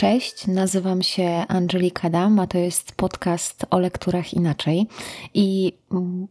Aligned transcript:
Cześć, 0.00 0.46
nazywam 0.46 1.02
się 1.02 1.44
Angelika 1.48 2.10
Dam, 2.10 2.38
a 2.38 2.46
to 2.46 2.58
jest 2.58 2.92
podcast 2.92 3.66
o 3.70 3.78
lekturach 3.78 4.34
inaczej. 4.34 4.86
I 5.34 5.72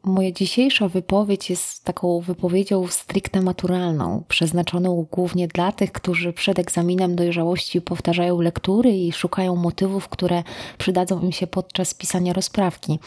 moja 0.03 0.31
dzisiejsza 0.31 0.87
wypowiedź 0.87 1.49
jest 1.49 1.83
taką 1.83 2.19
wypowiedzią 2.19 2.87
stricte 2.87 3.41
maturalną, 3.41 4.23
przeznaczoną 4.27 5.07
głównie 5.11 5.47
dla 5.47 5.71
tych, 5.71 5.91
którzy 5.91 6.33
przed 6.33 6.59
egzaminem 6.59 7.15
dojrzałości 7.15 7.81
powtarzają 7.81 8.41
lektury 8.41 8.91
i 8.91 9.11
szukają 9.11 9.55
motywów, 9.55 10.07
które 10.07 10.43
przydadzą 10.77 11.21
im 11.21 11.31
się 11.31 11.47
podczas 11.47 11.93
pisania 11.93 12.33
rozprawki. 12.33 12.99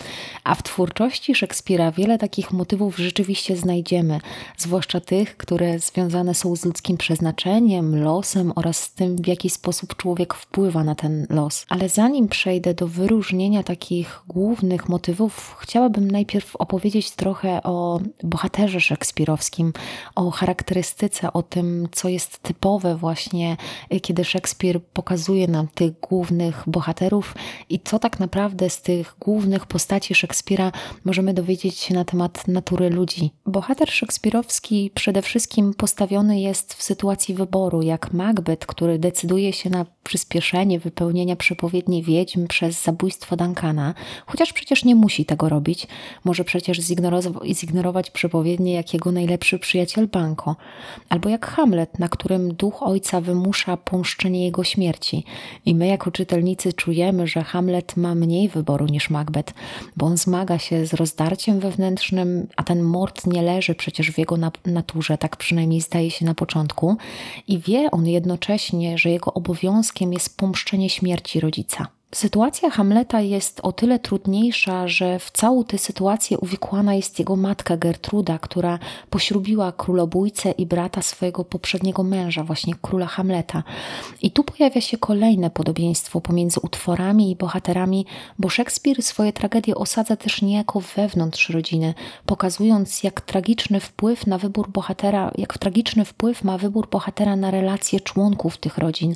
A 0.44 0.54
w 0.54 0.62
twórczości 0.62 1.34
Szekspira 1.34 1.92
wiele 1.92 2.18
takich 2.18 2.52
motywów 2.52 2.96
rzeczywiście 2.96 3.56
znajdziemy, 3.56 4.20
zwłaszcza 4.56 5.00
tych, 5.00 5.36
które 5.36 5.78
związane 5.78 6.34
są 6.34 6.56
z 6.56 6.64
ludzkim 6.64 6.96
przeznaczeniem, 6.96 8.04
losem 8.04 8.52
oraz 8.56 8.92
tym, 8.92 9.16
w 9.16 9.26
jaki 9.26 9.50
sposób 9.50 9.96
człowiek 9.96 10.34
wpływa 10.34 10.51
na 10.84 10.94
ten 10.94 11.26
los. 11.30 11.66
Ale 11.68 11.88
zanim 11.88 12.28
przejdę 12.28 12.74
do 12.74 12.88
wyróżnienia 12.88 13.62
takich 13.62 14.22
głównych 14.28 14.88
motywów, 14.88 15.56
chciałabym 15.60 16.10
najpierw 16.10 16.56
opowiedzieć 16.56 17.10
trochę 17.10 17.62
o 17.62 18.00
bohaterze 18.22 18.80
szekspirowskim, 18.80 19.72
o 20.14 20.30
charakterystyce, 20.30 21.32
o 21.32 21.42
tym, 21.42 21.88
co 21.92 22.08
jest 22.08 22.38
typowe 22.38 22.96
właśnie, 22.96 23.56
kiedy 24.02 24.24
Szekspir 24.24 24.80
pokazuje 24.82 25.48
nam 25.48 25.68
tych 25.68 26.00
głównych 26.00 26.62
bohaterów 26.66 27.34
i 27.68 27.80
co 27.80 27.98
tak 27.98 28.20
naprawdę 28.20 28.70
z 28.70 28.82
tych 28.82 29.16
głównych 29.20 29.66
postaci 29.66 30.14
Szekspira 30.14 30.72
możemy 31.04 31.34
dowiedzieć 31.34 31.78
się 31.78 31.94
na 31.94 32.04
temat 32.04 32.48
natury 32.48 32.90
ludzi. 32.90 33.30
Bohater 33.46 33.90
szekspirowski 33.90 34.90
przede 34.94 35.22
wszystkim 35.22 35.74
postawiony 35.74 36.40
jest 36.40 36.74
w 36.74 36.82
sytuacji 36.82 37.34
wyboru, 37.34 37.82
jak 37.82 38.12
Macbeth, 38.12 38.66
który 38.66 38.98
decyduje 38.98 39.52
się 39.52 39.70
na 39.70 39.86
przyspieszenie 40.04 40.41
wypełnienia 40.82 41.36
przepowiedni 41.36 42.02
wiedźm 42.02 42.46
przez 42.46 42.82
zabójstwo 42.82 43.36
Duncana, 43.36 43.94
chociaż 44.26 44.52
przecież 44.52 44.84
nie 44.84 44.94
musi 44.94 45.24
tego 45.24 45.48
robić. 45.48 45.86
Może 46.24 46.44
przecież 46.44 46.78
zignorować, 46.78 47.32
zignorować 47.52 48.10
przepowiednie 48.10 48.72
jak 48.72 48.94
jego 48.94 49.12
najlepszy 49.12 49.58
przyjaciel 49.58 50.08
Banco. 50.08 50.56
Albo 51.08 51.28
jak 51.28 51.46
Hamlet, 51.46 51.98
na 51.98 52.08
którym 52.08 52.54
duch 52.54 52.82
ojca 52.82 53.20
wymusza 53.20 53.76
pomszczenie 53.76 54.44
jego 54.44 54.64
śmierci. 54.64 55.24
I 55.66 55.74
my 55.74 55.86
jako 55.86 56.10
czytelnicy 56.10 56.72
czujemy, 56.72 57.26
że 57.26 57.42
Hamlet 57.42 57.96
ma 57.96 58.14
mniej 58.14 58.48
wyboru 58.48 58.86
niż 58.86 59.10
Macbeth, 59.10 59.54
bo 59.96 60.06
on 60.06 60.16
zmaga 60.16 60.58
się 60.58 60.86
z 60.86 60.94
rozdarciem 60.94 61.60
wewnętrznym, 61.60 62.46
a 62.56 62.62
ten 62.62 62.82
mord 62.82 63.26
nie 63.26 63.42
leży 63.42 63.74
przecież 63.74 64.10
w 64.10 64.18
jego 64.18 64.36
naturze, 64.66 65.18
tak 65.18 65.36
przynajmniej 65.36 65.80
zdaje 65.80 66.10
się 66.10 66.24
na 66.24 66.34
początku. 66.34 66.96
I 67.48 67.58
wie 67.58 67.90
on 67.90 68.06
jednocześnie, 68.06 68.98
że 68.98 69.10
jego 69.10 69.34
obowiązkiem 69.34 70.12
jest 70.12 70.31
pomszczenie 70.32 70.90
śmierci 70.90 71.40
rodzica. 71.40 71.86
Sytuacja 72.14 72.70
Hamleta 72.70 73.20
jest 73.20 73.60
o 73.62 73.72
tyle 73.72 73.98
trudniejsza, 73.98 74.88
że 74.88 75.18
w 75.18 75.30
całą 75.30 75.64
tę 75.64 75.78
sytuację 75.78 76.38
uwikłana 76.38 76.94
jest 76.94 77.18
jego 77.18 77.36
matka 77.36 77.76
Gertruda, 77.76 78.38
która 78.38 78.78
poślubiła 79.10 79.72
królobójcę 79.72 80.50
i 80.50 80.66
brata 80.66 81.02
swojego 81.02 81.44
poprzedniego 81.44 82.02
męża, 82.02 82.44
właśnie 82.44 82.74
króla 82.82 83.06
Hamleta. 83.06 83.62
I 84.22 84.30
tu 84.30 84.44
pojawia 84.44 84.80
się 84.80 84.98
kolejne 84.98 85.50
podobieństwo 85.50 86.20
pomiędzy 86.20 86.60
utworami 86.60 87.30
i 87.30 87.36
bohaterami, 87.36 88.06
bo 88.38 88.48
Szekspir 88.48 89.02
swoje 89.02 89.32
tragedie 89.32 89.74
osadza 89.74 90.16
też 90.16 90.42
niejako 90.42 90.80
wewnątrz 90.96 91.48
rodziny, 91.48 91.94
pokazując 92.26 93.02
jak 93.02 93.20
tragiczny 93.20 93.80
wpływ 93.80 94.26
na 94.26 94.38
wybór 94.38 94.70
bohatera, 94.70 95.30
jak 95.38 95.58
tragiczny 95.58 96.04
wpływ 96.04 96.44
ma 96.44 96.58
wybór 96.58 96.88
bohatera 96.90 97.36
na 97.36 97.50
relacje 97.50 98.00
członków 98.00 98.56
tych 98.56 98.78
rodzin. 98.78 99.14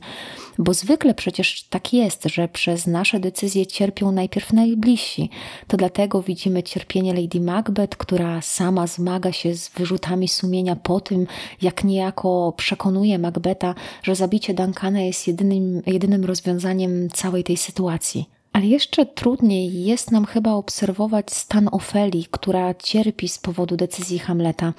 Bo 0.58 0.74
zwykle 0.74 1.14
przecież 1.14 1.62
tak 1.62 1.92
jest, 1.92 2.24
że 2.24 2.48
przez 2.48 2.85
nasze 2.86 3.20
decyzje 3.20 3.66
cierpią 3.66 4.12
najpierw 4.12 4.52
najbliżsi. 4.52 5.30
To 5.66 5.76
dlatego 5.76 6.22
widzimy 6.22 6.62
cierpienie 6.62 7.14
Lady 7.14 7.40
Macbeth, 7.40 7.96
która 7.96 8.40
sama 8.42 8.86
zmaga 8.86 9.32
się 9.32 9.54
z 9.54 9.68
wyrzutami 9.68 10.28
sumienia 10.28 10.76
po 10.76 11.00
tym, 11.00 11.26
jak 11.62 11.84
niejako 11.84 12.54
przekonuje 12.56 13.18
Macbeta, 13.18 13.74
że 14.02 14.14
zabicie 14.14 14.54
Duncana 14.54 15.00
jest 15.00 15.26
jedynym, 15.26 15.82
jedynym 15.86 16.24
rozwiązaniem 16.24 17.08
całej 17.10 17.44
tej 17.44 17.56
sytuacji. 17.56 18.35
Ale 18.56 18.66
jeszcze 18.66 19.06
trudniej 19.06 19.84
jest 19.84 20.10
nam 20.10 20.24
chyba 20.24 20.52
obserwować 20.52 21.32
stan 21.32 21.68
Ofeli, 21.72 22.26
która 22.30 22.74
cierpi 22.74 23.28
z 23.28 23.38
powodu 23.38 23.76
decyzji 23.76 24.18
Hamleta. 24.18 24.72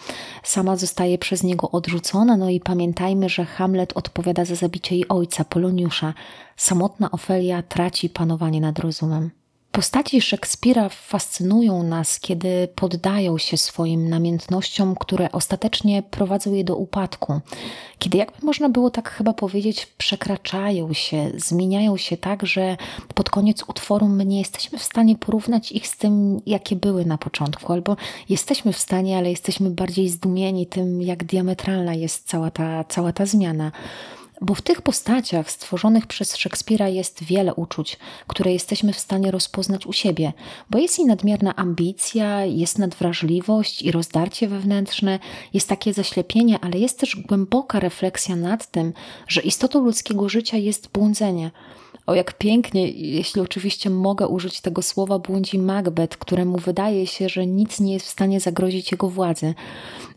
Sama 0.43 0.75
zostaje 0.75 1.17
przez 1.17 1.43
niego 1.43 1.71
odrzucona, 1.71 2.37
no 2.37 2.49
i 2.49 2.59
pamiętajmy, 2.59 3.29
że 3.29 3.45
Hamlet 3.45 3.97
odpowiada 3.97 4.45
za 4.45 4.55
zabicie 4.55 4.95
jej 4.95 5.07
ojca, 5.07 5.45
Poloniusza. 5.45 6.13
Samotna 6.55 7.11
Ofelia 7.11 7.63
traci 7.63 8.09
panowanie 8.09 8.61
nad 8.61 8.79
rozumem. 8.79 9.31
Postaci 9.77 10.21
Szekspira 10.21 10.89
fascynują 10.89 11.83
nas, 11.83 12.19
kiedy 12.19 12.67
poddają 12.75 13.37
się 13.37 13.57
swoim 13.57 14.09
namiętnościom, 14.09 14.95
które 14.95 15.31
ostatecznie 15.31 16.03
prowadzą 16.03 16.53
je 16.53 16.63
do 16.63 16.75
upadku. 16.75 17.41
Kiedy, 17.99 18.17
jakby 18.17 18.45
można 18.45 18.69
było 18.69 18.89
tak 18.89 19.09
chyba 19.09 19.33
powiedzieć, 19.33 19.85
przekraczają 19.97 20.93
się, 20.93 21.31
zmieniają 21.35 21.97
się 21.97 22.17
tak, 22.17 22.45
że 22.45 22.77
pod 23.13 23.29
koniec 23.29 23.63
utworu 23.67 24.07
my 24.07 24.25
nie 24.25 24.39
jesteśmy 24.39 24.79
w 24.79 24.83
stanie 24.83 25.15
porównać 25.15 25.71
ich 25.71 25.87
z 25.87 25.97
tym, 25.97 26.41
jakie 26.45 26.75
były 26.75 27.05
na 27.05 27.17
początku, 27.17 27.73
albo 27.73 27.95
jesteśmy 28.29 28.73
w 28.73 28.77
stanie, 28.77 29.17
ale 29.17 29.29
jesteśmy 29.29 29.69
bardziej 29.69 30.09
zdumieni 30.09 30.67
tym, 30.67 31.01
jak 31.01 31.23
diametralna 31.23 31.93
jest 31.93 32.27
cała 32.27 32.51
ta, 32.51 32.83
cała 32.83 33.11
ta 33.11 33.25
zmiana. 33.25 33.71
Bo 34.41 34.53
w 34.55 34.61
tych 34.61 34.81
postaciach 34.81 35.51
stworzonych 35.51 36.07
przez 36.07 36.35
Szekspira 36.35 36.87
jest 36.87 37.23
wiele 37.23 37.53
uczuć, 37.53 37.97
które 38.27 38.53
jesteśmy 38.53 38.93
w 38.93 38.99
stanie 38.99 39.31
rozpoznać 39.31 39.85
u 39.85 39.93
siebie, 39.93 40.33
bo 40.69 40.77
jest 40.77 40.99
i 40.99 41.05
nadmierna 41.05 41.55
ambicja, 41.55 42.45
jest 42.45 42.79
nadwrażliwość 42.79 43.81
i 43.81 43.91
rozdarcie 43.91 44.47
wewnętrzne, 44.47 45.19
jest 45.53 45.69
takie 45.69 45.93
zaślepienie, 45.93 46.59
ale 46.61 46.79
jest 46.79 46.99
też 46.99 47.15
głęboka 47.15 47.79
refleksja 47.79 48.35
nad 48.35 48.71
tym, 48.71 48.93
że 49.27 49.41
istotą 49.41 49.85
ludzkiego 49.85 50.29
życia 50.29 50.57
jest 50.57 50.89
błądzenie. 50.91 51.51
O 52.07 52.15
jak 52.15 52.33
pięknie, 52.33 52.89
jeśli 52.89 53.41
oczywiście 53.41 53.89
mogę 53.89 54.27
użyć 54.27 54.61
tego 54.61 54.81
słowa, 54.81 55.19
błądzi 55.19 55.59
Macbeth, 55.59 56.17
któremu 56.17 56.57
wydaje 56.57 57.07
się, 57.07 57.29
że 57.29 57.47
nic 57.47 57.79
nie 57.79 57.93
jest 57.93 58.05
w 58.05 58.09
stanie 58.09 58.39
zagrozić 58.39 58.91
jego 58.91 59.09
władzy. 59.09 59.53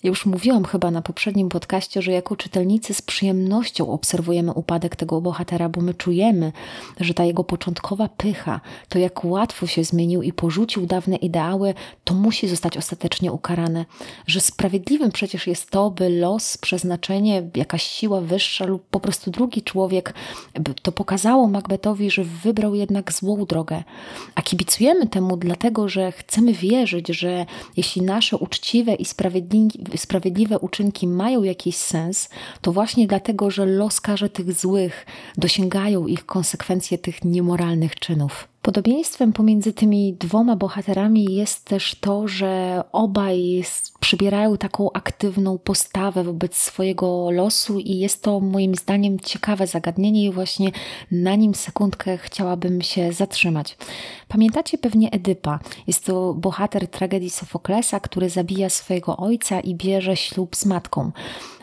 Ja 0.03 0.09
już 0.09 0.27
mówiłam 0.27 0.65
chyba 0.65 0.91
na 0.91 1.03
poprzednim 1.03 1.49
podcaście, 1.49 2.03
że 2.03 2.13
jako 2.13 2.37
czytelnicy 2.37 2.95
z 2.95 3.03
przyjemnością 3.03 3.91
obserwujemy 3.93 4.53
upadek 4.53 4.97
tego 4.97 5.21
bohatera, 5.21 5.69
bo 5.69 5.81
my 5.81 5.95
czujemy, 5.95 6.53
że 7.01 7.15
ta 7.15 7.25
jego 7.25 7.45
początkowa 7.45 8.09
pycha, 8.09 8.61
to 8.89 8.99
jak 8.99 9.25
łatwo 9.25 9.67
się 9.67 9.85
zmienił 9.85 10.23
i 10.23 10.33
porzucił 10.33 10.87
dawne 10.87 11.17
ideały, 11.17 11.75
to 12.05 12.15
musi 12.15 12.49
zostać 12.49 12.77
ostatecznie 12.77 13.33
ukarane. 13.33 13.85
Że 14.27 14.41
sprawiedliwym 14.41 15.13
przecież 15.13 15.47
jest 15.47 15.71
to, 15.71 15.91
by 15.91 16.09
los, 16.09 16.59
przeznaczenie, 16.59 17.51
jakaś 17.57 17.83
siła 17.83 18.21
wyższa 18.21 18.65
lub 18.65 18.83
po 18.91 19.01
prostu 19.01 19.31
drugi 19.31 19.63
człowiek, 19.63 20.15
to 20.83 20.93
pokazało 20.93 21.49
Macbethowi, 21.81 22.11
że 22.11 22.25
wybrał 22.25 22.75
jednak 22.75 23.13
złą 23.13 23.45
drogę. 23.45 23.83
A 24.35 24.43
kibicujemy 24.43 25.07
temu 25.07 25.37
dlatego, 25.37 25.89
że 25.89 26.13
chcemy 26.13 26.53
wierzyć, 26.53 27.09
że 27.09 27.47
jeśli 27.77 28.03
nasze 28.03 28.37
uczciwe 28.37 28.95
i 28.95 29.05
sprawiedliwe 29.97 30.59
uczynki 30.59 31.07
mają 31.07 31.43
jakiś 31.43 31.77
sens, 31.77 32.29
to 32.61 32.73
właśnie 32.73 33.07
dlatego, 33.07 33.51
że 33.51 33.67
los 33.67 34.01
karze 34.01 34.29
tych 34.29 34.53
złych, 34.53 35.07
dosięgają 35.37 36.07
ich 36.07 36.27
konsekwencje 36.27 36.99
tych 36.99 37.25
niemoralnych 37.25 37.95
czynów. 37.95 38.50
Podobieństwem 38.63 39.33
pomiędzy 39.33 39.73
tymi 39.73 40.15
dwoma 40.15 40.57
bohaterami 40.57 41.35
jest 41.35 41.65
też 41.65 41.95
to, 41.95 42.29
że 42.29 42.83
obaj 42.93 43.65
przybierają 44.01 44.57
taką 44.57 44.93
aktywną 44.93 45.59
postawę 45.59 46.25
wobec 46.25 46.57
swojego 46.57 47.31
losu, 47.31 47.79
i 47.79 47.99
jest 47.99 48.23
to 48.23 48.41
moim 48.41 48.75
zdaniem 48.75 49.21
ciekawe 49.21 49.67
zagadnienie, 49.67 50.25
i 50.25 50.33
właśnie 50.33 50.71
na 51.11 51.35
nim 51.35 51.55
sekundkę 51.55 52.19
chciałabym 52.19 52.83
się 52.83 53.13
zatrzymać. 53.13 53.77
Pamiętacie 54.29 54.79
pewnie 54.79 55.11
Edypa. 55.11 55.59
Jest 55.87 56.05
to 56.05 56.35
bohater 56.35 56.89
tragedii 56.89 57.31
Sofoklesa, 57.31 58.01
który 58.01 58.29
zabija 58.29 58.69
swojego 58.69 59.17
ojca 59.17 59.61
i 59.61 59.75
bierze 59.75 60.17
ślub 60.17 60.57
z 60.57 60.67
matką. 60.67 61.13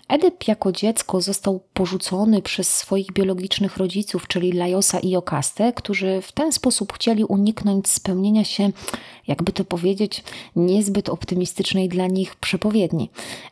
Edyp 0.08 0.48
jako 0.48 0.72
dziecko 0.72 1.22
został 1.22 1.60
porzucony 1.74 2.42
przez 2.42 2.74
swoich 2.74 3.12
biologicznych 3.12 3.78
rodziców, 3.78 4.28
czyli 4.28 4.52
Lajosa 4.52 5.00
i 5.00 5.10
Jokastę, 5.10 5.74
którzy 5.74 6.22
w 6.22 6.32
ten 6.32 6.52
sposób 6.52 6.94
chcieli 6.94 7.24
uniknąć 7.26 7.88
spełnienia 7.88 8.44
się, 8.44 8.72
jakby 9.28 9.52
to 9.54 9.66
powiedzieć, 9.66 10.24
niezbyt 10.56 11.10
optymistycznej 11.10 11.90
dla 11.90 12.08
nich 12.08 12.36
przepowiedni. 12.36 13.10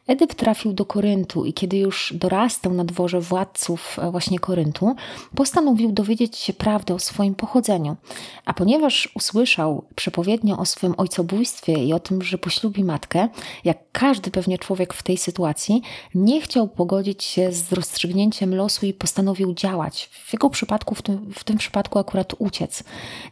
Edyp 0.08 0.34
trafił 0.34 0.74
do 0.74 0.86
Koryntu 0.86 1.46
i 1.46 1.54
kiedy 1.54 1.78
już 1.78 2.14
dorastał 2.16 2.74
na 2.74 2.86
dworze 2.86 3.22
władców 3.22 4.00
e, 4.00 4.12
właśnie 4.12 4.40
Koryntu, 4.40 4.96
postanowił 5.36 5.92
dowiedzieć 5.92 6.38
się 6.38 6.54
prawdy 6.54 6.94
o 6.94 7.00
swoim 7.00 7.36
pochodzeniu. 7.36 7.96
A 8.46 8.54
ponieważ 8.54 9.10
usłyszał 9.16 9.84
przepowiednię 9.96 10.58
o 10.58 10.66
swym 10.66 10.94
ojcobójstwie 10.98 11.74
i 11.74 11.94
o 11.94 12.00
tym, 12.00 12.22
że 12.22 12.38
poślubi 12.38 12.84
matkę, 12.84 13.30
jak 13.64 13.78
każdy 13.92 14.32
pewnie 14.32 14.58
człowiek 14.58 14.94
w 14.94 15.04
tej 15.04 15.18
sytuacji, 15.18 15.82
nie 16.16 16.42
chciał 16.42 16.68
pogodzić 16.68 17.24
się 17.24 17.52
z 17.52 17.72
rozstrzygnięciem 17.72 18.56
losu 18.56 18.86
i 18.86 18.94
postanowił 18.94 19.54
działać. 19.54 20.10
W 20.12 20.34
jego 20.34 20.50
przypadku, 20.50 20.96
w 20.96 21.02
tym, 21.02 21.34
w 21.34 21.44
tym 21.44 21.58
przypadku 21.58 22.00
akurat 22.00 22.34
uciec. 22.38 22.84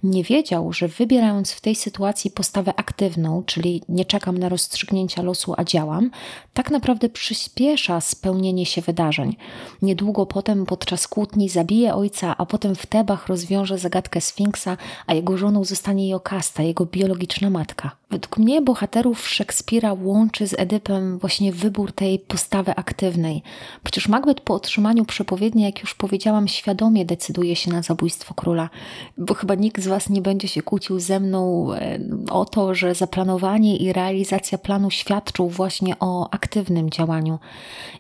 Nie 0.04 0.24
wiedział, 0.24 0.74
że 0.74 0.88
wybierając 0.88 1.51
w 1.51 1.62
tej 1.62 1.75
sytuacji 1.75 2.31
postawę 2.33 2.74
aktywną, 2.75 3.44
czyli 3.45 3.81
nie 3.89 4.06
czekam 4.06 4.38
na 4.38 4.50
rozstrzygnięcia 4.50 5.21
losu, 5.21 5.53
a 5.57 5.63
działam, 5.63 6.12
tak 6.53 6.71
naprawdę 6.71 7.09
przyspiesza 7.09 8.01
spełnienie 8.01 8.65
się 8.65 8.81
wydarzeń. 8.81 9.35
Niedługo 9.81 10.25
potem 10.25 10.65
podczas 10.65 11.07
kłótni 11.07 11.50
zabije 11.50 11.95
ojca, 11.95 12.35
a 12.38 12.45
potem 12.45 12.75
w 12.75 12.85
Tebach 12.85 13.27
rozwiąże 13.27 13.77
zagadkę 13.77 14.21
Sfinksa, 14.21 14.77
a 15.07 15.13
jego 15.13 15.38
żoną 15.38 15.63
zostanie 15.63 16.09
Jokasta, 16.09 16.63
jego 16.63 16.85
biologiczna 16.85 17.50
matka. 17.50 17.91
Według 18.13 18.38
mnie 18.38 18.62
bohaterów 18.62 19.27
Szekspira 19.27 19.94
łączy 19.94 20.47
z 20.47 20.59
Edypem 20.59 21.19
właśnie 21.19 21.51
wybór 21.51 21.91
tej 21.91 22.19
postawy 22.19 22.75
aktywnej. 22.75 23.44
Przecież 23.83 24.07
Macbeth 24.07 24.41
po 24.41 24.53
otrzymaniu 24.53 25.06
przepowiedni, 25.06 25.63
jak 25.63 25.81
już 25.81 25.95
powiedziałam, 25.95 26.47
świadomie 26.47 27.06
decyduje 27.06 27.56
się 27.56 27.71
na 27.71 27.81
zabójstwo 27.81 28.33
króla, 28.33 28.69
bo 29.18 29.33
chyba 29.33 29.56
nikt 29.56 29.81
z 29.81 29.88
Was 29.88 30.09
nie 30.09 30.21
będzie 30.21 30.47
się 30.47 30.62
kłócił 30.62 31.00
ze 31.00 31.19
mną 31.19 31.68
e, 31.74 32.00
o 32.29 32.45
to, 32.45 32.75
że 32.75 32.95
zaplanowanie 32.95 33.77
i 33.77 33.93
realizacja 33.93 34.57
planu 34.57 34.91
świadczą 34.91 35.47
właśnie 35.47 35.95
o 35.99 36.29
aktywnym 36.33 36.89
działaniu. 36.89 37.39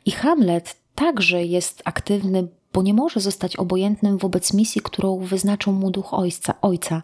I 0.05 0.11
Hamlet 0.11 0.75
także 0.95 1.43
jest 1.43 1.81
aktywny, 1.85 2.47
bo 2.73 2.81
nie 2.81 2.93
może 2.93 3.19
zostać 3.19 3.55
obojętnym 3.55 4.17
wobec 4.17 4.53
misji, 4.53 4.81
którą 4.81 5.17
wyznaczył 5.17 5.73
mu 5.73 5.91
duch 5.91 6.13
ojca. 6.13 6.53
ojca. 6.61 7.01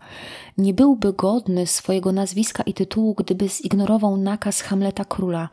Nie 0.57 0.73
byłby 0.73 1.13
godny 1.13 1.67
swojego 1.67 2.11
nazwiska 2.11 2.63
i 2.63 2.73
tytułu, 2.73 3.13
gdyby 3.13 3.49
zignorował 3.49 4.17
nakaz 4.17 4.61
Hamleta 4.61 5.05
króla. 5.05 5.49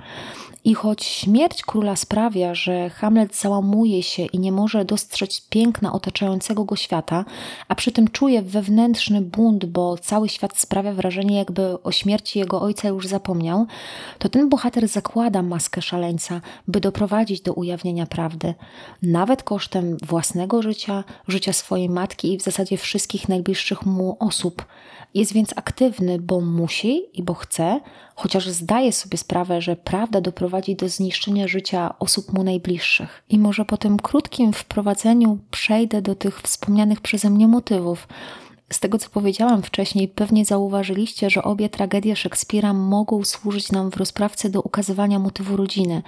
I 0.67 0.75
choć 0.75 1.05
śmierć 1.05 1.63
króla 1.63 1.97
sprawia, 1.97 2.55
że 2.55 2.91
Hamlet 2.91 3.37
załamuje 3.37 4.03
się 4.03 4.23
i 4.23 4.39
nie 4.39 4.53
może 4.53 4.85
dostrzec 4.85 5.41
piękna 5.49 5.93
otaczającego 5.93 6.65
go 6.65 6.77
świata, 6.77 7.25
a 7.69 7.75
przy 7.75 7.93
tym 7.93 8.09
czuje 8.09 8.43
wewnętrzny 8.43 9.21
bunt, 9.21 9.65
bo 9.65 9.99
cały 9.99 10.29
świat 10.29 10.59
sprawia 10.59 10.93
wrażenie, 10.93 11.37
jakby 11.37 11.83
o 11.83 11.93
śmierci 11.93 12.39
jego 12.39 12.61
ojca 12.61 12.89
już 12.89 13.07
zapomniał, 13.07 13.67
to 14.19 14.29
ten 14.29 14.49
bohater 14.49 14.89
zakłada 14.89 15.43
maskę 15.43 15.83
szaleńca, 15.83 16.41
by 16.69 16.81
doprowadzić 16.81 17.41
do 17.41 17.53
ujawnienia 17.53 18.07
prawdy, 18.07 18.55
nawet 19.03 19.43
kosztem 19.43 19.97
własnego 20.07 20.63
życia, 20.63 21.05
życia 21.29 21.53
swojej 21.53 21.89
matki 21.89 22.33
i 22.33 22.39
w 22.39 22.43
zasadzie 22.43 22.77
wszystkich 22.77 23.29
najbliższych 23.29 23.87
mu 23.87 24.17
osób. 24.21 24.65
Jest 25.15 25.33
więc 25.33 25.53
aktywny, 25.57 26.19
bo 26.19 26.41
musi 26.41 27.19
i 27.19 27.23
bo 27.23 27.35
chce, 27.35 27.81
chociaż 28.17 28.49
zdaje 28.49 28.93
sobie 28.93 29.19
sprawę, 29.19 29.63
że 29.63 29.77
prawda 29.77 30.21
doprowadzi 30.21 30.77
do 30.77 30.89
zniszczenia 30.89 31.49
życia 31.49 31.95
osób 31.99 32.33
mu 32.33 32.43
najbliższych. 32.43 33.23
I 33.29 33.39
może 33.39 33.65
po 33.65 33.77
tym 33.77 33.97
krótkim 33.97 34.53
wprowadzeniu 34.53 35.39
przejdę 35.51 36.03
do 36.03 36.15
tych 36.15 36.41
wspomnianych 36.41 37.01
przeze 37.01 37.31
mnie 37.31 37.49
motywów. 37.49 38.09
Z 38.73 38.81
tego, 38.81 38.99
co 38.99 39.11
powiedziałam 39.11 39.63
wcześniej, 39.63 40.09
pewnie 40.09 40.45
zauważyliście, 40.45 41.31
że 41.31 41.43
obie 41.43 41.69
tragedie 41.69 42.17
Szekspira 42.17 42.73
mogą 42.73 43.25
służyć 43.25 43.73
nam 43.73 43.91
w 43.91 43.97
rozprawce 43.97 44.51
do 44.51 44.63
ukazywania 44.63 45.19
motywu 45.19 45.57
rodziny. 45.57 46.03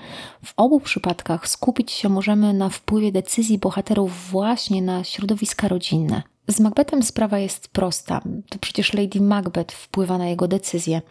W 0.44 0.52
obu 0.56 0.80
przypadkach 0.80 1.48
skupić 1.48 1.92
się 1.92 2.08
możemy 2.08 2.52
na 2.52 2.68
wpływie 2.68 3.12
decyzji 3.12 3.58
bohaterów 3.58 4.30
właśnie 4.30 4.82
na 4.82 5.04
środowiska 5.04 5.68
rodzinne. 5.68 6.22
Z 6.48 6.60
Macbethem 6.60 7.02
sprawa 7.02 7.38
jest 7.38 7.68
prosta. 7.68 8.20
To 8.48 8.58
przecież 8.58 8.92
Lady 8.92 9.20
Macbeth 9.20 9.74
wpływa 9.74 10.18
na 10.18 10.28
jego 10.28 10.48
decyzje. 10.48 11.02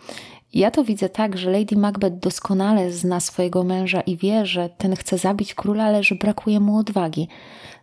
Ja 0.53 0.71
to 0.71 0.83
widzę 0.83 1.09
tak, 1.09 1.37
że 1.37 1.51
Lady 1.51 1.75
Macbeth 1.75 2.15
doskonale 2.19 2.91
zna 2.91 3.19
swojego 3.19 3.63
męża 3.63 4.01
i 4.01 4.17
wie, 4.17 4.45
że 4.45 4.69
ten 4.69 4.95
chce 4.95 5.17
zabić 5.17 5.53
króla, 5.53 5.83
ale 5.83 6.03
że 6.03 6.15
brakuje 6.15 6.59
mu 6.59 6.77
odwagi. 6.77 7.27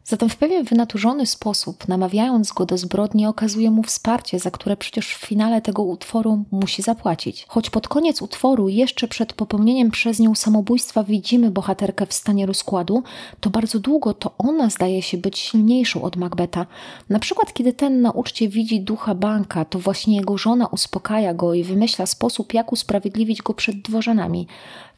Zatem 0.06 0.28
w 0.28 0.36
pewien 0.36 0.64
wynaturzony 0.64 1.26
sposób, 1.26 1.88
namawiając 1.88 2.52
go 2.52 2.66
do 2.66 2.78
zbrodni, 2.78 3.26
okazuje 3.26 3.70
mu 3.70 3.82
wsparcie, 3.82 4.38
za 4.38 4.50
które 4.50 4.76
przecież 4.76 5.14
w 5.14 5.26
finale 5.26 5.62
tego 5.62 5.82
utworu 5.82 6.44
musi 6.50 6.82
zapłacić. 6.82 7.44
Choć 7.48 7.70
pod 7.70 7.88
koniec 7.88 8.22
utworu, 8.22 8.68
jeszcze 8.68 9.08
przed 9.08 9.32
popełnieniem 9.32 9.90
przez 9.90 10.18
nią 10.18 10.34
samobójstwa, 10.34 11.04
widzimy 11.04 11.50
bohaterkę 11.50 12.06
w 12.06 12.12
stanie 12.12 12.46
rozkładu, 12.46 13.02
to 13.40 13.50
bardzo 13.50 13.78
długo 13.78 14.14
to 14.14 14.34
ona 14.38 14.70
zdaje 14.70 15.02
się 15.02 15.18
być 15.18 15.38
silniejszą 15.38 16.02
od 16.02 16.16
Macbeta. 16.16 16.66
Na 17.08 17.18
przykład, 17.18 17.52
kiedy 17.52 17.72
ten 17.72 18.02
na 18.02 18.10
uczcie 18.10 18.48
widzi 18.48 18.80
ducha 18.80 19.14
banka, 19.14 19.64
to 19.64 19.78
właśnie 19.78 20.16
jego 20.16 20.38
żona 20.38 20.66
uspokaja 20.66 21.34
go 21.34 21.54
i 21.54 21.64
wymyśla 21.64 22.06
sposób, 22.06 22.54
jak 22.54 22.72
usprawiedliwić 22.72 23.42
go 23.42 23.54
przed 23.54 23.82
dworzanami. 23.82 24.46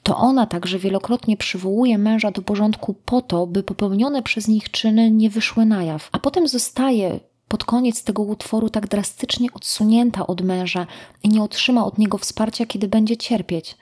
To 0.07 0.17
ona 0.17 0.47
także 0.47 0.79
wielokrotnie 0.79 1.37
przywołuje 1.37 1.99
męża 1.99 2.31
do 2.31 2.43
porządku 2.43 2.95
po 3.05 3.23
to, 3.23 3.47
by 3.47 3.63
popełnione 3.63 4.23
przez 4.23 4.49
nich 4.49 4.71
czyny 4.71 5.11
nie 5.11 5.31
wyszły 5.31 5.67
na 5.67 5.85
jaw, 5.85 6.09
a 6.13 6.19
potem 6.19 6.49
zostaje 6.49 7.21
pod 7.49 7.65
koniec 7.65 8.05
tego 8.05 8.23
utworu 8.23 8.71
tak 8.71 8.89
drastycznie 8.89 9.49
odsunięta 9.53 10.27
od 10.27 10.41
męża 10.41 10.87
i 11.23 11.29
nie 11.29 11.43
otrzyma 11.43 11.85
od 11.85 11.99
niego 11.99 12.19
wsparcia, 12.19 12.67
kiedy 12.67 12.89
będzie 12.89 13.17
cierpieć. 13.17 13.77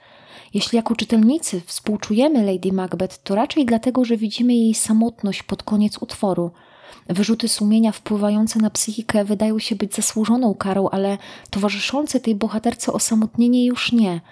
Jeśli 0.53 0.75
jako 0.75 0.95
czytelnicy 0.95 1.61
współczujemy 1.65 2.53
Lady 2.53 2.71
Macbeth, 2.73 3.23
to 3.23 3.35
raczej 3.35 3.65
dlatego, 3.65 4.05
że 4.05 4.17
widzimy 4.17 4.53
jej 4.53 4.73
samotność 4.75 5.43
pod 5.43 5.63
koniec 5.63 5.97
utworu. 6.01 6.51
Wyrzuty 7.09 7.47
sumienia 7.47 7.91
wpływające 7.91 8.59
na 8.59 8.69
psychikę 8.69 9.25
wydają 9.25 9.59
się 9.59 9.75
być 9.75 9.95
zasłużoną 9.95 10.55
karą, 10.55 10.89
ale 10.89 11.17
towarzyszące 11.49 12.19
tej 12.19 12.35
bohaterce 12.35 12.93
osamotnienie 12.93 13.65
już 13.65 13.91
nie– 13.91 14.21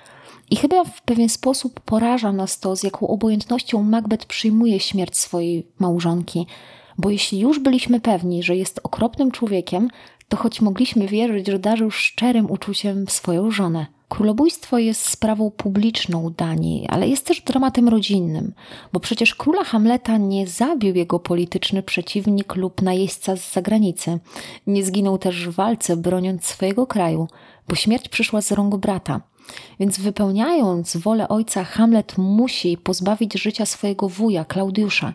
i 0.53 0.55
chyba 0.55 0.83
w 0.83 1.01
pewien 1.01 1.29
sposób 1.29 1.79
poraża 1.79 2.31
nas 2.31 2.59
to, 2.59 2.75
z 2.75 2.83
jaką 2.83 3.07
obojętnością 3.07 3.83
Macbeth 3.83 4.25
przyjmuje 4.25 4.79
śmierć 4.79 5.17
swojej 5.17 5.67
małżonki. 5.79 6.47
Bo 6.97 7.09
jeśli 7.09 7.39
już 7.39 7.59
byliśmy 7.59 8.00
pewni, 8.00 8.44
że 8.44 8.55
jest 8.55 8.79
okropnym 8.83 9.31
człowiekiem, 9.31 9.89
to 10.27 10.38
choć 10.38 10.61
mogliśmy 10.61 11.07
wierzyć, 11.07 11.47
że 11.47 11.59
darzył 11.59 11.91
szczerym 11.91 12.51
uczuciem 12.51 13.05
swoją 13.07 13.51
żonę. 13.51 13.85
Królobójstwo 14.09 14.77
jest 14.77 15.09
sprawą 15.09 15.51
publiczną 15.51 16.33
Danii, 16.38 16.88
ale 16.89 17.07
jest 17.07 17.25
też 17.25 17.41
dramatem 17.41 17.89
rodzinnym, 17.89 18.53
bo 18.94 19.00
przecież 19.00 19.35
króla 19.35 19.63
Hamleta 19.63 20.17
nie 20.17 20.47
zabił 20.47 20.95
jego 20.95 21.19
polityczny 21.19 21.83
przeciwnik 21.83 22.55
lub 22.55 22.81
najeźdźca 22.81 23.35
z 23.35 23.53
zagranicy. 23.53 24.19
Nie 24.67 24.85
zginął 24.85 25.17
też 25.17 25.47
w 25.47 25.55
walce, 25.55 25.97
broniąc 25.97 26.45
swojego 26.45 26.88
kraju, 26.88 27.27
bo 27.67 27.75
śmierć 27.75 28.09
przyszła 28.09 28.41
z 28.41 28.51
rąk 28.51 28.75
brata. 28.75 29.32
Więc 29.80 30.00
wypełniając 30.00 30.98
wolę 30.98 31.28
ojca, 31.28 31.63
Hamlet 31.63 32.18
musi 32.18 32.78
pozbawić 32.78 33.34
życia 33.34 33.66
swojego 33.66 34.10
wuja, 34.10 34.45
Klaudiusza, 34.45 35.13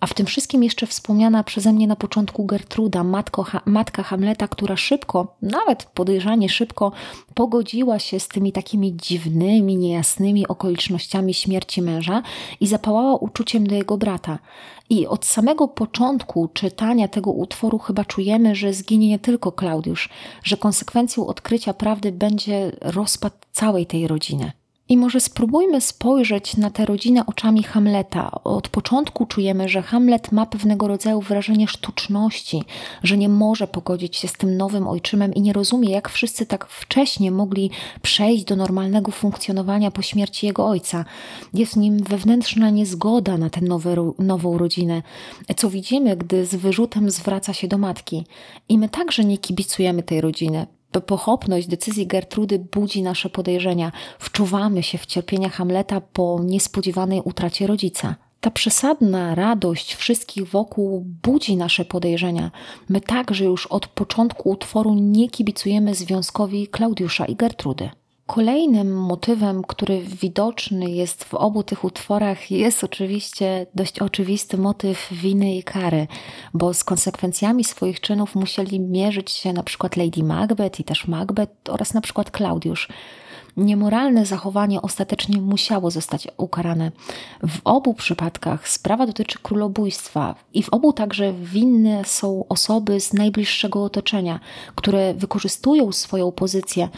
a 0.00 0.06
w 0.06 0.14
tym 0.14 0.26
wszystkim 0.26 0.62
jeszcze 0.62 0.86
wspomniana 0.86 1.44
przeze 1.44 1.72
mnie 1.72 1.86
na 1.86 1.96
początku 1.96 2.44
Gertruda, 2.44 3.04
matko, 3.04 3.42
ha, 3.42 3.60
matka 3.66 4.02
Hamleta, 4.02 4.48
która 4.48 4.76
szybko, 4.76 5.36
nawet 5.42 5.84
podejrzanie 5.84 6.48
szybko, 6.48 6.92
pogodziła 7.34 7.98
się 7.98 8.20
z 8.20 8.28
tymi 8.28 8.52
takimi 8.52 8.96
dziwnymi, 8.96 9.76
niejasnymi 9.76 10.48
okolicznościami 10.48 11.34
śmierci 11.34 11.82
męża 11.82 12.22
i 12.60 12.66
zapałała 12.66 13.16
uczuciem 13.16 13.66
do 13.66 13.74
jego 13.74 13.98
brata. 13.98 14.38
I 14.90 15.06
od 15.06 15.26
samego 15.26 15.68
początku 15.68 16.48
czytania 16.48 17.08
tego 17.08 17.30
utworu 17.30 17.78
chyba 17.78 18.04
czujemy, 18.04 18.54
że 18.54 18.72
zginie 18.72 19.08
nie 19.08 19.18
tylko 19.18 19.52
Klaudiusz, 19.52 20.08
że 20.42 20.56
konsekwencją 20.56 21.26
odkrycia 21.26 21.74
prawdy 21.74 22.12
będzie 22.12 22.72
rozpad 22.80 23.46
całej 23.52 23.86
tej 23.86 24.08
rodziny. 24.08 24.52
I 24.90 24.96
może 24.96 25.20
spróbujmy 25.20 25.80
spojrzeć 25.80 26.56
na 26.56 26.70
tę 26.70 26.84
rodzinę 26.84 27.26
oczami 27.26 27.62
Hamleta. 27.62 28.30
Od 28.44 28.68
początku 28.68 29.26
czujemy, 29.26 29.68
że 29.68 29.82
Hamlet 29.82 30.32
ma 30.32 30.46
pewnego 30.46 30.88
rodzaju 30.88 31.20
wrażenie 31.20 31.68
sztuczności, 31.68 32.62
że 33.02 33.16
nie 33.16 33.28
może 33.28 33.66
pogodzić 33.66 34.16
się 34.16 34.28
z 34.28 34.32
tym 34.32 34.56
nowym 34.56 34.88
ojczymem 34.88 35.34
i 35.34 35.40
nie 35.40 35.52
rozumie, 35.52 35.90
jak 35.90 36.08
wszyscy 36.08 36.46
tak 36.46 36.66
wcześnie 36.66 37.30
mogli 37.30 37.70
przejść 38.02 38.44
do 38.44 38.56
normalnego 38.56 39.12
funkcjonowania 39.12 39.90
po 39.90 40.02
śmierci 40.02 40.46
jego 40.46 40.66
ojca. 40.66 41.04
Jest 41.54 41.74
w 41.74 41.76
nim 41.76 42.02
wewnętrzna 42.02 42.70
niezgoda 42.70 43.38
na 43.38 43.50
tę 43.50 43.60
nową 44.18 44.58
rodzinę, 44.58 45.02
co 45.56 45.70
widzimy, 45.70 46.16
gdy 46.16 46.46
z 46.46 46.54
wyrzutem 46.54 47.10
zwraca 47.10 47.52
się 47.52 47.68
do 47.68 47.78
matki. 47.78 48.26
I 48.68 48.78
my 48.78 48.88
także 48.88 49.24
nie 49.24 49.38
kibicujemy 49.38 50.02
tej 50.02 50.20
rodziny. 50.20 50.66
Pochopność 51.06 51.66
decyzji 51.66 52.06
Gertrudy 52.06 52.58
budzi 52.58 53.02
nasze 53.02 53.30
podejrzenia. 53.30 53.92
Wczuwamy 54.18 54.82
się 54.82 54.98
w 54.98 55.06
cierpienia 55.06 55.48
Hamleta 55.48 56.00
po 56.00 56.40
niespodziewanej 56.44 57.20
utracie 57.24 57.66
rodzica. 57.66 58.14
Ta 58.40 58.50
przesadna 58.50 59.34
radość 59.34 59.94
wszystkich 59.94 60.48
wokół 60.48 61.04
budzi 61.22 61.56
nasze 61.56 61.84
podejrzenia. 61.84 62.50
My 62.88 63.00
także 63.00 63.44
już 63.44 63.66
od 63.66 63.86
początku 63.86 64.50
utworu 64.50 64.94
nie 64.94 65.28
kibicujemy 65.28 65.94
związkowi 65.94 66.68
Klaudiusza 66.68 67.24
i 67.24 67.36
Gertrudy. 67.36 67.90
Kolejnym 68.34 68.96
motywem, 68.96 69.62
który 69.62 70.00
widoczny 70.00 70.90
jest 70.90 71.24
w 71.24 71.34
obu 71.34 71.62
tych 71.62 71.84
utworach, 71.84 72.50
jest 72.50 72.84
oczywiście 72.84 73.66
dość 73.74 73.98
oczywisty 73.98 74.58
motyw 74.58 75.08
winy 75.12 75.56
i 75.56 75.62
kary, 75.62 76.06
bo 76.54 76.74
z 76.74 76.84
konsekwencjami 76.84 77.64
swoich 77.64 78.00
czynów 78.00 78.34
musieli 78.34 78.80
mierzyć 78.80 79.30
się 79.30 79.52
na 79.52 79.62
przykład 79.62 79.96
Lady 79.96 80.22
Macbeth 80.22 80.80
i 80.80 80.84
też 80.84 81.08
Macbeth 81.08 81.52
oraz 81.68 81.94
na 81.94 82.00
przykład 82.00 82.30
Klaudiusz. 82.30 82.88
niemoralne 83.56 84.26
zachowanie 84.26 84.82
ostatecznie 84.82 85.40
musiało 85.40 85.90
zostać 85.90 86.28
ukarane. 86.36 86.92
W 87.42 87.58
obu 87.64 87.94
przypadkach 87.94 88.68
sprawa 88.68 89.06
dotyczy 89.06 89.38
królobójstwa 89.42 90.34
i 90.54 90.62
w 90.62 90.68
obu 90.68 90.92
także 90.92 91.32
winne 91.32 92.04
są 92.04 92.44
osoby 92.48 93.00
z 93.00 93.12
najbliższego 93.12 93.84
otoczenia, 93.84 94.40
które 94.74 95.14
wykorzystują 95.14 95.92
swoją 95.92 96.32
pozycję 96.32 96.88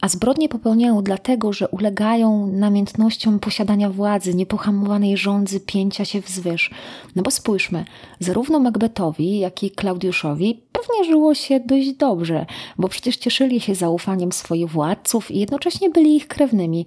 a 0.00 0.08
zbrodnie 0.08 0.48
popełniają 0.48 1.02
dlatego, 1.02 1.52
że 1.52 1.68
ulegają 1.68 2.46
namiętnościom 2.46 3.38
posiadania 3.38 3.90
władzy, 3.90 4.34
niepohamowanej 4.34 5.16
rządzy 5.16 5.60
pięcia 5.60 6.04
się 6.04 6.20
wzwyż. 6.20 6.70
No 7.16 7.22
bo 7.22 7.30
spójrzmy, 7.30 7.84
zarówno 8.20 8.60
Macbethowi, 8.60 9.38
jak 9.38 9.62
i 9.62 9.70
Klaudiuszowi 9.70 10.62
pewnie 10.72 11.04
żyło 11.04 11.34
się 11.34 11.60
dość 11.60 11.92
dobrze, 11.92 12.46
bo 12.78 12.88
przecież 12.88 13.16
cieszyli 13.16 13.60
się 13.60 13.74
zaufaniem 13.74 14.32
swoich 14.32 14.70
władców 14.70 15.30
i 15.30 15.40
jednocześnie 15.40 15.90
byli 15.90 16.16
ich 16.16 16.28
krewnymi. 16.28 16.86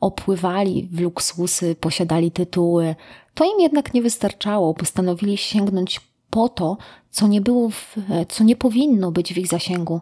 Opływali 0.00 0.88
w 0.92 1.00
luksusy, 1.00 1.74
posiadali 1.80 2.30
tytuły. 2.30 2.94
To 3.34 3.44
im 3.44 3.60
jednak 3.60 3.94
nie 3.94 4.02
wystarczało, 4.02 4.74
postanowili 4.74 5.36
sięgnąć 5.36 6.00
po 6.30 6.48
to, 6.48 6.76
co 7.10 7.26
nie 7.26 7.40
było, 7.40 7.70
w, 7.70 7.96
co 8.28 8.44
nie 8.44 8.56
powinno 8.56 9.12
być 9.12 9.34
w 9.34 9.38
ich 9.38 9.46
zasięgu 9.46 10.00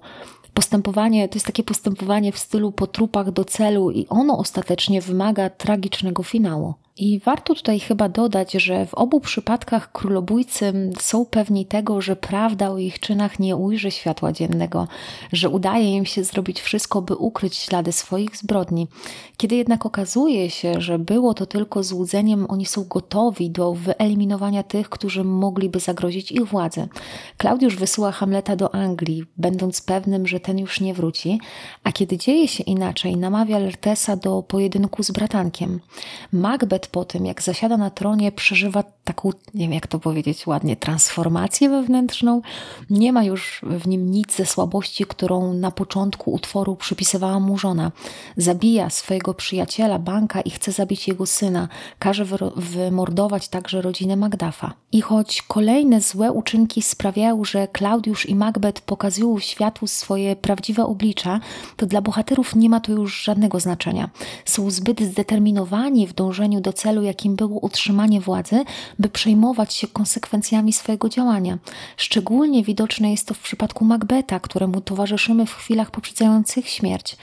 postępowanie 0.58 1.28
to 1.28 1.36
jest 1.36 1.46
takie 1.46 1.62
postępowanie 1.62 2.32
w 2.32 2.38
stylu 2.38 2.72
po 2.72 2.86
trupach 2.86 3.30
do 3.30 3.44
celu 3.44 3.90
i 3.90 4.06
ono 4.08 4.38
ostatecznie 4.38 5.00
wymaga 5.00 5.50
tragicznego 5.50 6.22
finału. 6.22 6.74
I 7.00 7.18
warto 7.18 7.54
tutaj 7.54 7.80
chyba 7.80 8.08
dodać, 8.08 8.52
że 8.52 8.86
w 8.86 8.94
obu 8.94 9.20
przypadkach 9.20 9.92
królobójcy 9.92 10.72
są 11.00 11.24
pewni 11.24 11.66
tego, 11.66 12.00
że 12.00 12.16
prawda 12.16 12.70
o 12.70 12.78
ich 12.78 13.00
czynach 13.00 13.38
nie 13.38 13.56
ujrzy 13.56 13.90
światła 13.90 14.32
dziennego, 14.32 14.88
że 15.32 15.48
udaje 15.48 15.96
im 15.96 16.06
się 16.06 16.24
zrobić 16.24 16.60
wszystko, 16.60 17.02
by 17.02 17.16
ukryć 17.16 17.56
ślady 17.56 17.92
swoich 17.92 18.36
zbrodni. 18.36 18.88
Kiedy 19.36 19.56
jednak 19.56 19.86
okazuje 19.86 20.50
się, 20.50 20.80
że 20.80 20.98
było 20.98 21.34
to 21.34 21.46
tylko 21.46 21.82
złudzeniem, 21.82 22.46
oni 22.48 22.66
są 22.66 22.84
gotowi 22.84 23.50
do 23.50 23.74
wyeliminowania 23.74 24.62
tych, 24.62 24.88
którzy 24.88 25.24
mogliby 25.24 25.80
zagrozić 25.80 26.32
ich 26.32 26.44
władzy. 26.44 26.88
Klaudiusz 27.36 27.76
wysyła 27.76 28.12
Hamleta 28.12 28.56
do 28.56 28.74
Anglii, 28.74 29.24
będąc 29.36 29.80
pewnym, 29.80 30.26
że 30.26 30.40
ten 30.40 30.58
już 30.58 30.80
nie 30.80 30.94
wróci, 30.94 31.40
a 31.84 31.92
kiedy 31.92 32.16
dzieje 32.16 32.48
się 32.48 32.64
inaczej, 32.64 33.16
namawia 33.16 33.58
Lertesa 33.58 34.16
do 34.16 34.42
pojedynku 34.42 35.02
z 35.02 35.10
bratankiem. 35.10 35.80
Macbeth 36.32 36.87
po 36.90 37.04
tym, 37.04 37.26
jak 37.26 37.42
zasiada 37.42 37.76
na 37.76 37.90
tronie, 37.90 38.32
przeżywa 38.32 38.84
taką, 39.04 39.30
nie 39.54 39.64
wiem 39.64 39.72
jak 39.72 39.86
to 39.86 39.98
powiedzieć 39.98 40.46
ładnie, 40.46 40.76
transformację 40.76 41.68
wewnętrzną. 41.68 42.42
Nie 42.90 43.12
ma 43.12 43.24
już 43.24 43.60
w 43.62 43.88
nim 43.88 44.10
nic 44.10 44.36
ze 44.36 44.46
słabości, 44.46 45.04
którą 45.04 45.54
na 45.54 45.70
początku 45.70 46.32
utworu 46.32 46.76
przypisywała 46.76 47.40
mu 47.40 47.58
żona. 47.58 47.92
Zabija 48.36 48.90
swojego 48.90 49.34
przyjaciela, 49.34 49.98
banka 49.98 50.40
i 50.40 50.50
chce 50.50 50.72
zabić 50.72 51.08
jego 51.08 51.26
syna. 51.26 51.68
Każe 51.98 52.24
wymordować 52.56 53.48
także 53.48 53.82
rodzinę 53.82 54.16
Magdafa. 54.16 54.72
I 54.92 55.00
choć 55.00 55.42
kolejne 55.42 56.00
złe 56.00 56.32
uczynki 56.32 56.82
sprawiają, 56.82 57.44
że 57.44 57.68
Klaudiusz 57.68 58.28
i 58.28 58.34
Macbeth 58.34 58.80
pokazują 58.80 59.38
światu 59.38 59.86
swoje 59.86 60.36
prawdziwe 60.36 60.84
oblicza, 60.84 61.40
to 61.76 61.86
dla 61.86 62.00
bohaterów 62.00 62.54
nie 62.54 62.68
ma 62.68 62.80
to 62.80 62.92
już 62.92 63.22
żadnego 63.22 63.60
znaczenia. 63.60 64.10
Są 64.44 64.70
zbyt 64.70 65.00
zdeterminowani 65.00 66.06
w 66.06 66.12
dążeniu 66.12 66.60
do 66.60 66.72
celu, 66.78 67.02
jakim 67.02 67.36
było 67.36 67.60
utrzymanie 67.60 68.20
władzy, 68.20 68.64
by 68.98 69.08
przejmować 69.08 69.74
się 69.74 69.88
konsekwencjami 69.88 70.72
swojego 70.72 71.08
działania. 71.08 71.58
Szczególnie 71.96 72.62
widoczne 72.62 73.10
jest 73.10 73.28
to 73.28 73.34
w 73.34 73.38
przypadku 73.38 73.84
Macbeta, 73.84 74.40
któremu 74.40 74.80
towarzyszymy 74.80 75.46
w 75.46 75.54
chwilach 75.54 75.90
poprzedzających 75.90 76.68
śmierć. 76.68 77.16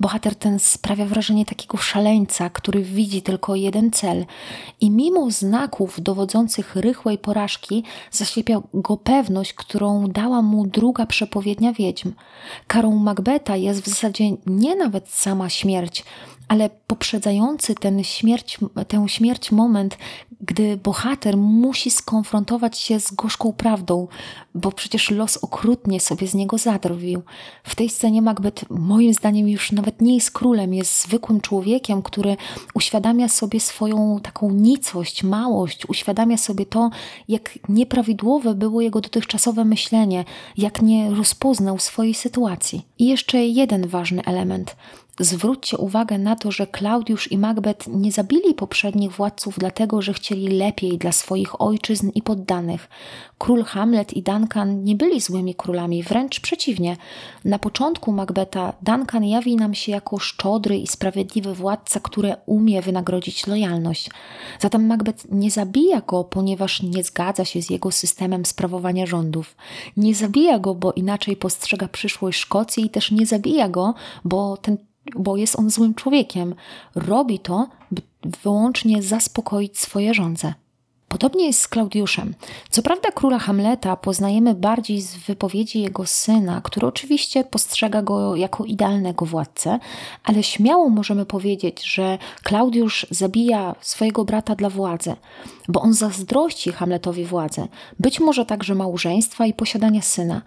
Bohater 0.00 0.34
ten 0.34 0.58
sprawia 0.58 1.06
wrażenie 1.06 1.44
takiego 1.44 1.78
szaleńca, 1.78 2.50
który 2.50 2.82
widzi 2.82 3.22
tylko 3.22 3.54
jeden 3.54 3.90
cel 3.90 4.26
i 4.80 4.90
mimo 4.90 5.30
znaków 5.30 6.00
dowodzących 6.00 6.76
rychłej 6.76 7.18
porażki 7.18 7.84
zaślepia 8.10 8.60
go 8.74 8.96
pewność, 8.96 9.52
którą 9.52 10.06
dała 10.08 10.42
mu 10.42 10.66
druga 10.66 11.06
przepowiednia 11.06 11.72
wiedźm. 11.72 12.12
Karą 12.66 12.96
Macbeta 12.96 13.56
jest 13.56 13.82
w 13.82 13.88
zasadzie 13.88 14.24
nie 14.46 14.76
nawet 14.76 15.08
sama 15.08 15.48
śmierć, 15.48 16.04
ale 16.50 16.70
poprzedzający 16.86 17.74
ten 17.74 18.04
śmierć, 18.04 18.58
tę 18.88 19.08
śmierć 19.08 19.52
moment, 19.52 19.98
gdy 20.40 20.76
bohater 20.76 21.36
musi 21.36 21.90
skonfrontować 21.90 22.78
się 22.78 23.00
z 23.00 23.12
gorzką 23.12 23.52
prawdą, 23.52 24.08
bo 24.54 24.72
przecież 24.72 25.10
los 25.10 25.36
okrutnie 25.36 26.00
sobie 26.00 26.26
z 26.26 26.34
niego 26.34 26.58
zadrwił. 26.58 27.22
W 27.64 27.74
tej 27.74 27.88
scenie 27.88 28.22
Macbeth 28.22 28.70
moim 28.70 29.14
zdaniem 29.14 29.48
już 29.48 29.72
nawet 29.72 30.00
nie 30.00 30.14
jest 30.14 30.30
królem, 30.30 30.74
jest 30.74 31.02
zwykłym 31.02 31.40
człowiekiem, 31.40 32.02
który 32.02 32.36
uświadamia 32.74 33.28
sobie 33.28 33.60
swoją 33.60 34.20
taką 34.22 34.50
nicość, 34.50 35.22
małość, 35.22 35.86
uświadamia 35.88 36.36
sobie 36.36 36.66
to, 36.66 36.90
jak 37.28 37.58
nieprawidłowe 37.68 38.54
było 38.54 38.80
jego 38.80 39.00
dotychczasowe 39.00 39.64
myślenie, 39.64 40.24
jak 40.56 40.82
nie 40.82 41.10
rozpoznał 41.10 41.78
swojej 41.78 42.14
sytuacji. 42.14 42.82
I 42.98 43.08
jeszcze 43.08 43.38
jeden 43.46 43.88
ważny 43.88 44.24
element. 44.24 44.76
Zwróćcie 45.20 45.78
uwagę 45.78 46.18
na 46.18 46.36
to, 46.36 46.52
że 46.52 46.66
Klaudiusz 46.66 47.32
i 47.32 47.38
Macbeth 47.38 47.88
nie 47.88 48.12
zabili 48.12 48.54
poprzednich 48.54 49.12
władców 49.12 49.58
dlatego, 49.58 50.02
że 50.02 50.12
chcieli 50.12 50.29
lepiej 50.34 50.98
dla 50.98 51.12
swoich 51.12 51.60
ojczyzn 51.60 52.10
i 52.14 52.22
poddanych. 52.22 52.88
Król 53.38 53.64
Hamlet 53.64 54.12
i 54.12 54.22
Duncan 54.22 54.84
nie 54.84 54.94
byli 54.94 55.20
złymi 55.20 55.54
królami, 55.54 56.02
wręcz 56.02 56.40
przeciwnie. 56.40 56.96
Na 57.44 57.58
początku 57.58 58.12
Macbeta 58.12 58.72
Duncan 58.82 59.24
jawi 59.24 59.56
nam 59.56 59.74
się 59.74 59.92
jako 59.92 60.18
szczodry 60.18 60.78
i 60.78 60.86
sprawiedliwy 60.86 61.54
władca, 61.54 62.00
który 62.00 62.34
umie 62.46 62.82
wynagrodzić 62.82 63.46
lojalność. 63.46 64.10
Zatem 64.60 64.86
Macbeth 64.86 65.24
nie 65.30 65.50
zabija 65.50 66.00
go, 66.00 66.24
ponieważ 66.24 66.82
nie 66.82 67.04
zgadza 67.04 67.44
się 67.44 67.62
z 67.62 67.70
jego 67.70 67.90
systemem 67.90 68.44
sprawowania 68.44 69.06
rządów. 69.06 69.56
Nie 69.96 70.14
zabija 70.14 70.58
go, 70.58 70.74
bo 70.74 70.92
inaczej 70.92 71.36
postrzega 71.36 71.88
przyszłość 71.88 72.40
Szkocji 72.40 72.86
i 72.86 72.90
też 72.90 73.10
nie 73.10 73.26
zabija 73.26 73.68
go, 73.68 73.94
bo 74.24 74.56
ten 74.56 74.89
bo 75.16 75.36
jest 75.36 75.58
on 75.58 75.70
złym 75.70 75.94
człowiekiem. 75.94 76.54
Robi 76.94 77.38
to, 77.38 77.68
by 77.90 78.02
wyłącznie 78.42 79.02
zaspokoić 79.02 79.78
swoje 79.78 80.14
żądze. 80.14 80.54
Podobnie 81.08 81.46
jest 81.46 81.60
z 81.60 81.68
Klaudiuszem. 81.68 82.34
Co 82.70 82.82
prawda 82.82 83.10
króla 83.10 83.38
Hamleta 83.38 83.96
poznajemy 83.96 84.54
bardziej 84.54 85.00
z 85.00 85.16
wypowiedzi 85.16 85.80
jego 85.80 86.06
syna, 86.06 86.60
który 86.64 86.86
oczywiście 86.86 87.44
postrzega 87.44 88.02
go 88.02 88.36
jako 88.36 88.64
idealnego 88.64 89.26
władcę, 89.26 89.78
ale 90.24 90.42
śmiało 90.42 90.88
możemy 90.88 91.26
powiedzieć, 91.26 91.84
że 91.84 92.18
Klaudiusz 92.42 93.06
zabija 93.10 93.74
swojego 93.80 94.24
brata 94.24 94.54
dla 94.54 94.70
władzy, 94.70 95.16
bo 95.68 95.80
on 95.80 95.94
zazdrości 95.94 96.72
Hamletowi 96.72 97.24
władzy, 97.24 97.68
być 97.98 98.20
może 98.20 98.46
także 98.46 98.74
małżeństwa 98.74 99.46
i 99.46 99.54
posiadania 99.54 100.02
syna. 100.02 100.42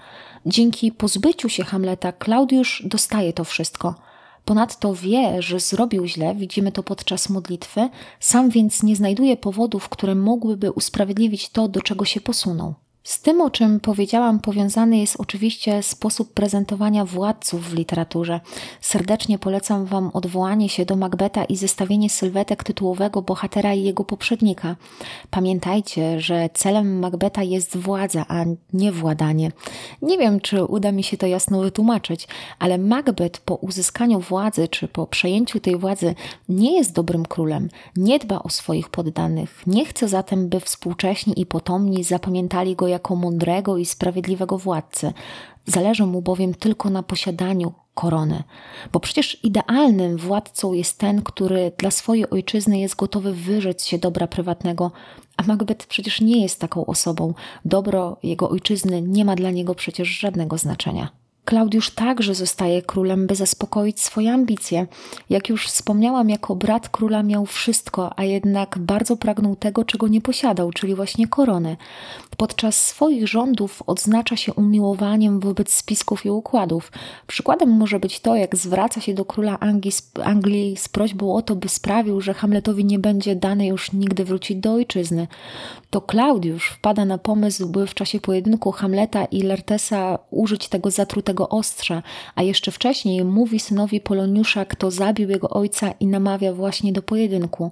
Dzięki 0.45 0.91
pozbyciu 0.91 1.50
się 1.50 1.63
Hamleta 1.63 2.12
Klaudiusz 2.12 2.83
dostaje 2.86 3.33
to 3.33 3.43
wszystko– 3.43 3.95
Ponadto 4.45 4.95
wie, 4.95 5.41
że 5.41 5.59
zrobił 5.59 6.05
źle, 6.05 6.35
widzimy 6.35 6.71
to 6.71 6.83
podczas 6.83 7.29
modlitwy, 7.29 7.89
sam 8.19 8.50
więc 8.50 8.83
nie 8.83 8.95
znajduje 8.95 9.38
powodów, 9.38 9.89
które 9.89 10.15
mogłyby 10.15 10.71
usprawiedliwić 10.71 11.50
to, 11.50 11.67
do 11.67 11.81
czego 11.81 12.05
się 12.05 12.21
posunął. 12.21 12.73
Z 13.03 13.22
tym, 13.22 13.41
o 13.41 13.50
czym 13.50 13.79
powiedziałam, 13.79 14.39
powiązany 14.39 14.98
jest 14.98 15.15
oczywiście 15.19 15.83
sposób 15.83 16.33
prezentowania 16.33 17.05
władców 17.05 17.69
w 17.69 17.74
literaturze. 17.74 18.39
Serdecznie 18.81 19.39
polecam 19.39 19.86
Wam 19.86 20.12
odwołanie 20.13 20.69
się 20.69 20.86
do 20.86 20.95
Macbeta 20.95 21.43
i 21.43 21.55
zestawienie 21.55 22.10
sylwetek 22.10 22.63
tytułowego 22.63 23.22
bohatera 23.22 23.74
i 23.74 23.83
jego 23.83 24.03
poprzednika. 24.03 24.75
Pamiętajcie, 25.29 26.19
że 26.19 26.50
celem 26.53 27.00
Macbeta 27.00 27.43
jest 27.43 27.77
władza, 27.77 28.25
a 28.27 28.45
nie 28.74 28.91
władanie. 28.91 29.51
Nie 30.01 30.17
wiem, 30.17 30.39
czy 30.39 30.65
uda 30.65 30.91
mi 30.91 31.03
się 31.03 31.17
to 31.17 31.27
jasno 31.27 31.62
wytłumaczyć, 31.62 32.27
ale 32.60 32.77
Macbeth 32.77 33.39
po 33.39 33.55
uzyskaniu 33.55 34.19
władzy, 34.19 34.67
czy 34.67 34.88
po 34.88 35.07
przejęciu 35.07 35.60
tej 35.60 35.77
władzy, 35.77 36.15
nie 36.50 36.77
jest 36.77 36.93
dobrym 36.93 37.25
królem, 37.25 37.69
nie 37.95 38.19
dba 38.19 38.39
o 38.39 38.50
swoich 38.50 38.89
poddanych, 38.89 39.63
nie 39.67 39.86
chce 39.86 40.07
zatem, 40.07 40.50
by 40.50 40.60
współcześni 40.60 41.41
i 41.41 41.45
potomni 41.45 42.03
zapamiętali 42.03 42.75
go 42.75 42.92
jako 42.93 43.15
mądrego 43.15 43.77
i 43.77 43.85
sprawiedliwego 43.85 44.57
władcę. 44.57 45.13
Zależy 45.65 46.05
mu 46.05 46.21
bowiem 46.21 46.53
tylko 46.53 46.89
na 46.89 47.03
posiadaniu 47.03 47.73
korony, 47.93 48.43
bo 48.91 49.00
przecież 49.00 49.43
idealnym 49.43 50.17
władcą 50.17 50.73
jest 50.73 50.97
ten, 50.97 51.21
który 51.21 51.71
dla 51.77 51.91
swojej 51.91 52.29
ojczyzny 52.29 52.79
jest 52.79 52.95
gotowy 52.95 53.33
wyrzec 53.33 53.85
się 53.85 53.97
dobra 53.97 54.27
prywatnego, 54.27 54.91
a 55.38 55.43
Macbeth 55.43 55.88
przecież 55.88 56.21
nie 56.21 56.41
jest 56.41 56.59
taką 56.59 56.85
osobą. 56.85 57.33
Dobro 57.65 58.17
jego 58.23 58.50
ojczyzny 58.50 59.01
nie 59.01 59.25
ma 59.25 59.35
dla 59.35 59.51
niego 59.51 59.75
przecież 59.75 60.07
żadnego 60.07 60.57
znaczenia. 60.57 61.23
Klaudiusz 61.45 61.89
także 61.89 62.35
zostaje 62.35 62.81
królem, 62.81 63.27
by 63.27 63.35
zaspokoić 63.35 64.01
swoje 64.01 64.33
ambicje. 64.33 64.88
Jak 65.29 65.50
już 65.50 65.67
wspomniałam, 65.67 66.29
jako 66.29 66.55
brat 66.55 66.89
króla 66.89 67.23
miał 67.23 67.45
wszystko, 67.45 68.19
a 68.19 68.23
jednak 68.23 68.77
bardzo 68.79 69.17
pragnął 69.17 69.55
tego, 69.55 69.85
czego 69.85 70.07
nie 70.07 70.21
posiadał, 70.21 70.71
czyli 70.71 70.95
właśnie 70.95 71.27
korony. 71.27 71.77
Podczas 72.38 72.88
swoich 72.88 73.27
rządów 73.27 73.83
odznacza 73.88 74.35
się 74.35 74.53
umiłowaniem 74.53 75.39
wobec 75.39 75.73
spisków 75.73 76.25
i 76.25 76.29
układów. 76.29 76.91
Przykładem 77.27 77.69
może 77.69 78.00
być 78.00 78.19
to, 78.19 78.35
jak 78.35 78.55
zwraca 78.55 79.01
się 79.01 79.13
do 79.13 79.25
króla 79.25 79.59
Anglii, 79.59 79.91
Anglii 80.23 80.77
z 80.77 80.89
prośbą 80.89 81.35
o 81.35 81.41
to, 81.41 81.55
by 81.55 81.69
sprawił, 81.69 82.21
że 82.21 82.33
Hamletowi 82.33 82.85
nie 82.85 83.00
będzie 83.00 83.35
dane 83.35 83.67
już 83.67 83.91
nigdy 83.91 84.25
wrócić 84.25 84.57
do 84.57 84.73
ojczyzny. 84.73 85.27
To 85.89 86.01
Klaudiusz 86.01 86.69
wpada 86.69 87.05
na 87.05 87.17
pomysł, 87.17 87.69
by 87.69 87.88
w 87.88 87.93
czasie 87.93 88.19
pojedynku 88.19 88.71
Hamleta 88.71 89.25
i 89.25 89.41
Lertesa 89.41 90.19
użyć 90.31 90.67
tego 90.67 90.91
zatrutego 90.91 91.32
ostrza, 91.35 92.03
a 92.35 92.43
jeszcze 92.43 92.71
wcześniej 92.71 93.25
mówi 93.25 93.59
synowi 93.59 94.01
Poloniusza, 94.01 94.65
kto 94.65 94.91
zabił 94.91 95.29
jego 95.29 95.49
ojca 95.49 95.91
i 95.99 96.07
namawia 96.07 96.53
właśnie 96.53 96.93
do 96.93 97.01
pojedynku 97.01 97.71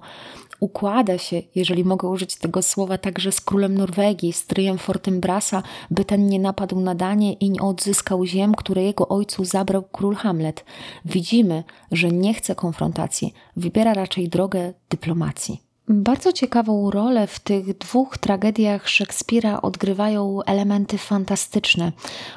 układa 0.62 1.18
się, 1.18 1.42
jeżeli 1.56 1.84
mogę 1.84 2.08
użyć 2.08 2.36
tego 2.36 2.62
słowa, 2.62 2.98
także 2.98 3.32
z 3.32 3.42
królem 3.42 3.78
Norwegii, 3.78 4.34
z 4.34 4.46
tryjem 4.46 4.78
Fortinbrasa, 4.78 5.64
by 5.92 6.06
ten 6.06 6.28
nie 6.28 6.40
napadł 6.40 6.80
na 6.80 6.96
Danię 6.96 7.34
i 7.34 7.50
nie 7.50 7.62
odzyskał 7.62 8.26
ziem, 8.26 8.56
które 8.56 8.84
jego 8.84 9.08
ojcu 9.08 9.46
zabrał 9.46 9.84
król 9.84 10.16
Hamlet. 10.16 10.66
Widzimy, 11.06 11.64
że 11.92 12.08
nie 12.12 12.34
chce 12.34 12.56
konfrontacji, 12.56 13.34
wybiera 13.56 13.94
raczej 13.94 14.30
drogę 14.30 14.74
dyplomacji. 14.90 15.71
Bardzo 15.88 16.34
ciekawą 16.34 16.92
rolę 16.92 17.28
w 17.28 17.40
tych 17.40 17.78
dwóch 17.78 18.18
tragediach 18.18 18.90
Szekspira 18.90 19.62
odgrywają 19.62 20.40
elementy 20.46 20.98
fantastyczne. 20.98 21.92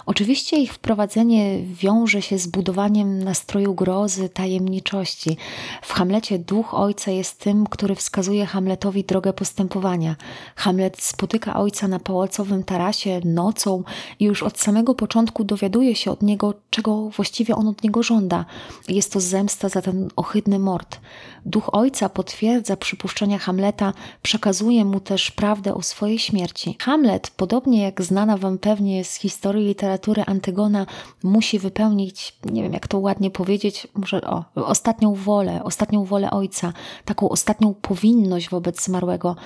Oczywiście 0.06 0.56
ich 0.56 0.72
wprowadzenie 0.72 1.64
wiąże 1.64 2.22
się 2.22 2.38
z 2.38 2.46
budowaniem 2.46 3.22
nastroju 3.22 3.74
grozy, 3.74 4.28
tajemniczości. 4.28 5.36
W 5.82 5.92
Hamlecie 5.92 6.38
duch 6.38 6.74
ojca 6.74 7.10
jest 7.10 7.40
tym, 7.40 7.66
który 7.66 7.94
wskazuje 7.94 8.46
Hamletowi 8.46 9.04
drogę 9.04 9.32
postępowania. 9.32 10.16
Hamlet 10.56 11.02
spotyka 11.02 11.54
ojca 11.60 11.88
na 11.88 11.98
pałacowym 11.98 12.64
tarasie 12.64 13.20
nocą 13.24 13.82
i 14.20 14.24
już 14.24 14.42
od 14.42 14.58
samego 14.58 14.94
początku 14.94 15.44
dowiaduje 15.44 15.96
się 15.96 16.10
od 16.10 16.22
niego, 16.22 16.54
czego 16.70 17.08
właściwie 17.08 17.56
on 17.56 17.68
od 17.68 17.82
niego 17.82 18.02
żąda. 18.02 18.44
Jest 18.88 19.12
to 19.12 19.20
zemsta 19.20 19.68
za 19.68 19.82
ten 19.82 20.08
ohydny 20.16 20.58
mord. 20.58 21.00
Duch 21.46 21.74
ojca 21.74 22.08
potwierdza 22.08 22.76
przypuszczenia 22.76 23.33
Hamleta, 23.38 23.92
przekazuje 24.22 24.84
mu 24.84 25.00
też 25.00 25.30
prawdę 25.30 25.74
o 25.74 25.82
swojej 25.82 26.18
śmierci. 26.18 26.76
Hamlet, 26.80 27.30
podobnie 27.36 27.82
jak 27.82 28.02
znana 28.02 28.36
wam 28.36 28.58
pewnie 28.58 29.04
z 29.04 29.14
historii 29.14 29.66
literatury 29.66 30.22
Antygona, 30.26 30.86
musi 31.22 31.58
wypełnić, 31.58 32.36
nie 32.44 32.62
wiem 32.62 32.72
jak 32.72 32.88
to 32.88 32.98
ładnie 32.98 33.30
powiedzieć, 33.30 33.88
może 33.94 34.20
o, 34.22 34.44
ostatnią 34.54 35.14
wolę, 35.14 35.64
ostatnią 35.64 36.04
wolę 36.04 36.30
ojca, 36.30 36.72
taką 37.04 37.28
ostatnią 37.28 37.74
powinność 37.74 38.50
wobec 38.50 38.84
zmarłego. 38.84 39.36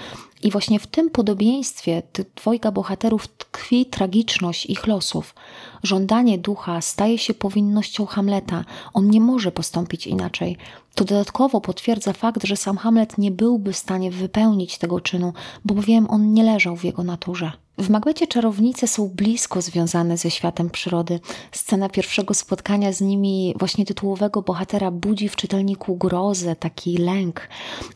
I 0.43 0.51
właśnie 0.51 0.79
w 0.79 0.87
tym 0.87 1.11
podobieństwie 1.11 2.03
dwojga 2.37 2.71
bohaterów 2.71 3.29
tkwi 3.29 3.87
tragiczność 3.87 4.67
ich 4.67 4.87
losów. 4.87 5.35
Żądanie 5.83 6.39
ducha 6.39 6.81
staje 6.81 7.19
się 7.19 7.35
powinnością 7.35 8.07
Hamleta. 8.07 8.65
On 8.95 9.11
nie 9.11 9.21
może 9.21 9.53
postąpić 9.53 10.07
inaczej. 10.07 10.57
To 10.95 11.05
dodatkowo 11.05 11.61
potwierdza 11.61 12.13
fakt, 12.13 12.45
że 12.45 12.57
sam 12.57 12.77
Hamlet 12.77 13.19
nie 13.19 13.31
byłby 13.31 13.73
w 13.73 13.77
stanie 13.77 14.11
wypełnić 14.11 14.79
tego 14.79 15.01
czynu, 15.01 15.33
bowiem 15.65 16.11
on 16.11 16.33
nie 16.33 16.45
leżał 16.45 16.77
w 16.77 16.85
jego 16.85 17.05
naturze. 17.05 17.53
W 17.79 17.91
Macbecie 17.91 18.27
czarownice 18.27 18.89
są 18.89 19.09
blisko 19.09 19.63
związane 19.63 20.17
ze 20.17 20.31
światem 20.31 20.71
przyrody. 20.71 21.21
Scena 21.53 21.89
pierwszego 21.89 22.35
spotkania 22.35 22.93
z 22.93 23.01
nimi, 23.01 23.55
właśnie 23.59 23.85
tytułowego 23.87 24.43
bohatera, 24.43 24.91
budzi 24.91 25.29
w 25.29 25.37
czytelniku 25.37 25.97
grozę, 25.97 26.57
taki 26.57 26.97
lęk. 26.97 27.49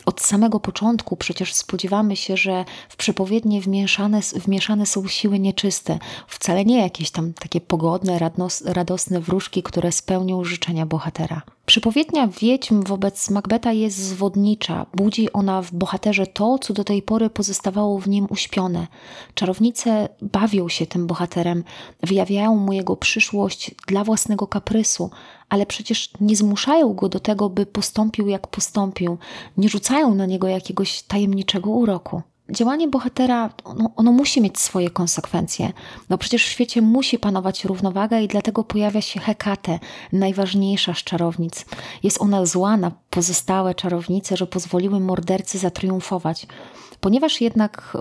Od 0.07 0.21
samego 0.21 0.61
początku 0.61 1.17
przecież 1.17 1.55
spodziewamy 1.55 2.17
się, 2.17 2.37
że 2.37 2.65
w 2.89 2.97
przepowiednie 2.97 3.61
wmieszane, 3.61 4.21
wmieszane 4.21 4.87
są 4.87 5.09
siły 5.09 5.39
nieczyste, 5.39 5.99
wcale 6.29 6.65
nie 6.65 6.81
jakieś 6.81 7.11
tam 7.11 7.33
takie 7.33 7.61
pogodne, 7.61 8.19
radosne 8.65 9.21
wróżki, 9.21 9.63
które 9.63 9.93
spełnią 9.93 10.45
życzenia 10.45 10.87
bohatera. 10.87 11.43
Przypowiednia 11.67 12.29
wiedźm 12.29 12.83
wobec 12.83 13.31
Macbeta 13.31 13.73
jest 13.73 13.97
zwodnicza. 13.97 14.87
Budzi 14.95 15.33
ona 15.33 15.63
w 15.63 15.73
bohaterze 15.73 16.27
to, 16.27 16.59
co 16.59 16.75
do 16.75 16.85
tej 16.85 17.03
pory 17.03 17.31
pozostawało 17.31 17.99
w 17.99 18.09
nim 18.09 18.27
uśpione. 18.31 18.87
Czarownice 19.35 20.09
bawią 20.23 20.69
się 20.69 20.87
tym 20.87 21.07
bohaterem, 21.07 21.65
wyjawiają 22.03 22.57
mu 22.57 22.73
jego 22.73 22.97
przyszłość 22.97 23.71
dla 23.87 24.05
własnego 24.05 24.47
kaprysu, 24.47 25.11
ale 25.49 25.67
przecież 25.67 26.11
nie 26.21 26.37
zmuszają 26.37 26.95
go 26.95 27.09
do 27.09 27.21
tego, 27.21 27.51
by 27.51 27.67
postąpił 27.67 28.29
jak 28.29 28.47
postąpił, 28.47 29.19
nie 29.57 29.69
rzucają 29.69 30.15
na 30.15 30.27
niego 30.27 30.49
jakiegoś 30.49 31.03
tajemniczego 31.03 31.71
uroku 31.71 32.23
działanie 32.51 32.89
bohatera, 32.89 33.51
ono, 33.65 33.91
ono, 33.97 34.13
musi 34.13 34.41
mieć 34.41 34.59
swoje 34.59 34.91
konsekwencje. 34.91 35.73
No 36.09 36.19
przecież 36.19 36.47
w 36.47 36.51
świecie 36.51 36.83
musi 36.83 37.19
panować 37.19 37.65
równowaga 37.65 38.21
i 38.21 38.29
dlatego 38.29 38.65
pojawia 38.65 39.01
się 39.01 39.21
Hekate, 39.21 39.79
najważniejsza 40.13 40.95
z 40.95 40.99
czarownic. 40.99 41.65
Jest 42.03 42.21
ona 42.21 42.47
zła 42.47 42.77
na 42.77 42.93
pozostałe 43.11 43.75
czarownice, 43.75 44.37
że 44.37 44.47
pozwoliły 44.47 45.01
mordercy 45.01 45.59
zatriumfować. 45.59 46.47
Ponieważ 47.01 47.41
jednak 47.41 47.97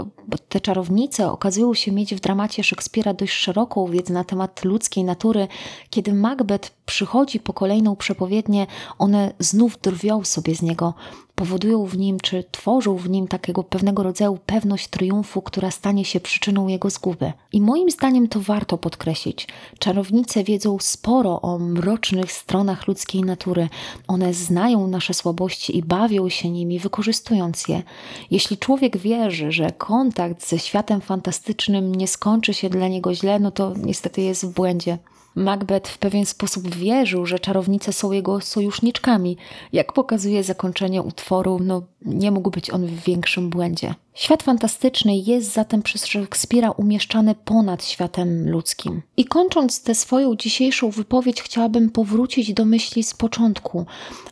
te 0.49 0.59
czarownice 0.59 1.31
okazują 1.31 1.73
się 1.73 1.91
mieć 1.91 2.15
w 2.15 2.19
dramacie 2.19 2.63
Szekspira 2.63 3.13
dość 3.13 3.33
szeroką 3.33 3.87
wiedzę 3.87 4.13
na 4.13 4.23
temat 4.23 4.65
ludzkiej 4.65 5.03
natury, 5.03 5.47
kiedy 5.89 6.13
Macbeth 6.13 6.71
przychodzi 6.85 7.39
po 7.39 7.53
kolejną 7.53 7.95
przepowiednię, 7.95 8.67
one 8.97 9.33
znów 9.39 9.77
drwią 9.81 10.23
sobie 10.23 10.55
z 10.55 10.61
niego, 10.61 10.93
powodują 11.41 11.85
w 11.85 11.97
nim, 11.97 12.19
czy 12.19 12.43
tworzą 12.51 12.95
w 12.95 13.09
nim 13.09 13.27
takiego 13.27 13.63
pewnego 13.63 14.03
rodzaju 14.03 14.37
pewność 14.45 14.87
triumfu, 14.87 15.41
która 15.41 15.71
stanie 15.71 16.05
się 16.05 16.19
przyczyną 16.19 16.67
jego 16.67 16.89
zguby. 16.89 17.33
I 17.51 17.61
moim 17.61 17.91
zdaniem 17.91 18.27
to 18.27 18.39
warto 18.39 18.77
podkreślić. 18.77 19.47
Czarownice 19.79 20.43
wiedzą 20.43 20.77
sporo 20.79 21.41
o 21.41 21.59
mrocznych 21.59 22.31
stronach 22.31 22.87
ludzkiej 22.87 23.23
natury. 23.23 23.69
One 24.07 24.33
znają 24.33 24.87
nasze 24.87 25.13
słabości 25.13 25.77
i 25.77 25.83
bawią 25.83 26.29
się 26.29 26.49
nimi, 26.49 26.79
wykorzystując 26.79 27.67
je. 27.67 27.83
Jeśli 28.31 28.57
człowiek 28.57 28.97
wierzy, 28.97 29.51
że 29.51 29.71
kontakt 29.71 30.47
ze 30.47 30.59
światem 30.59 31.01
fantastycznym 31.01 31.95
nie 31.95 32.07
skończy 32.07 32.53
się 32.53 32.69
dla 32.69 32.87
niego 32.87 33.13
źle, 33.15 33.39
no 33.39 33.51
to 33.51 33.73
niestety 33.77 34.21
jest 34.21 34.45
w 34.45 34.53
błędzie. 34.53 34.97
Macbeth 35.35 35.89
w 35.89 35.97
pewien 35.97 36.25
sposób 36.25 36.75
wierzył, 36.75 37.25
że 37.25 37.39
czarownice 37.39 37.93
są 37.93 38.11
jego 38.11 38.41
sojuszniczkami. 38.41 39.37
Jak 39.73 39.93
pokazuje 39.93 40.43
zakończenie 40.43 41.01
utworu, 41.01 41.59
no 41.63 41.83
nie 42.05 42.31
mógł 42.31 42.51
być 42.51 42.69
on 42.69 42.85
w 42.85 43.03
większym 43.03 43.49
błędzie. 43.49 43.93
Świat 44.13 44.43
fantastyczny 44.43 45.17
jest 45.17 45.53
zatem 45.53 45.81
przez 45.83 46.05
Szekspira 46.05 46.71
umieszczany 46.71 47.35
ponad 47.35 47.85
światem 47.85 48.49
ludzkim. 48.49 49.01
I 49.17 49.25
kończąc 49.25 49.83
tę 49.83 49.95
swoją 49.95 50.35
dzisiejszą 50.35 50.89
wypowiedź, 50.89 51.41
chciałabym 51.41 51.89
powrócić 51.89 52.53
do 52.53 52.65
myśli 52.65 53.03
z 53.03 53.13
początku. 53.13 53.85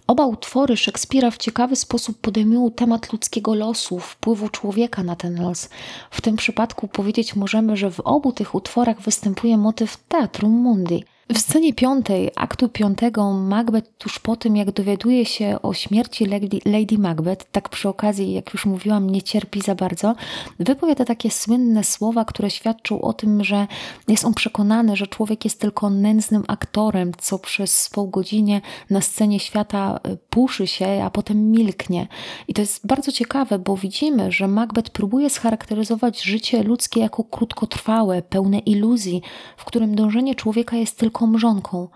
Oba 0.08 0.26
utwory 0.26 0.78
Szekspira 0.78 1.32
w 1.32 1.38
ciekawy 1.38 1.76
sposób 1.76 2.18
podejmują 2.18 2.72
temat 2.72 3.14
ludzkiego 3.14 3.56
losu, 3.56 4.00
wpływu 4.00 4.50
człowieka 4.50 5.04
na 5.04 5.16
ten 5.16 5.42
los. 5.42 5.70
W 6.12 6.22
tym 6.22 6.36
przypadku 6.36 6.88
powiedzieć 6.88 7.36
możemy, 7.36 7.78
że 7.78 7.92
w 7.92 8.00
obu 8.00 8.32
tych 8.32 8.56
utworach 8.56 9.02
występuje 9.02 9.58
motyw 9.58 9.98
teatrum 9.98 10.52
mundi. 10.52 11.04
W 11.34 11.38
scenie 11.40 11.74
piątej, 11.74 12.32
aktu 12.36 12.70
piątego, 12.70 13.34
Macbeth 13.34 13.90
tuż 13.98 14.20
po 14.20 14.36
tym, 14.36 14.56
jak 14.56 14.72
dowiaduje 14.72 15.26
się 15.26 15.58
o 15.62 15.74
śmierci 15.74 16.26
Lady, 16.26 16.60
Lady 16.66 16.98
Macbeth, 16.98 17.46
tak 17.52 17.70
przy 17.70 17.90
okazji, 17.90 18.34
jak 18.34 18.54
już 18.54 18.66
mówiłam, 18.66 19.10
nie 19.10 19.22
cierpi 19.22 19.62
za 19.62 19.76
bardzo, 19.76 20.16
wypowiada 20.60 21.06
takie 21.06 21.32
słynne 21.32 21.84
słowa, 21.84 22.26
które 22.26 22.50
świadczą 22.50 23.02
o 23.02 23.14
tym, 23.14 23.44
że 23.44 23.68
jest 24.08 24.26
on 24.26 24.34
przekonany, 24.34 24.96
że 24.96 25.08
człowiek 25.08 25.46
jest 25.46 25.62
tylko 25.62 25.90
nędznym 25.90 26.44
aktorem, 26.48 27.12
co 27.18 27.40
przez 27.40 27.82
swą 27.82 28.08
godzinę 28.08 28.62
na 28.90 29.02
scenie 29.02 29.40
świata 29.40 30.00
e, 30.04 30.18
puszy 30.30 30.68
się, 30.68 31.02
a 31.04 31.10
potem 31.10 31.52
milknie. 31.52 32.08
I 32.48 32.54
to 32.54 32.62
jest 32.62 32.88
bardzo 32.88 33.12
ciekawe, 33.12 33.60
bo 33.60 33.78
widzimy, 33.78 34.32
że 34.32 34.48
Macbeth 34.48 34.90
próbuje 34.90 35.30
scharakteryzować 35.30 36.24
życie 36.24 36.64
ludzkie 36.64 37.00
jako 37.00 37.24
krótkotrwałe, 37.24 38.22
pełne 38.22 38.60
iluzji, 38.60 39.22
w 39.58 39.66
którym 39.66 39.96
dążenie 39.96 40.36
człowieka 40.36 40.76
jest 40.78 40.98
tylko 40.98 41.19
wielką 41.20 41.28
mrzonką, 41.28 41.88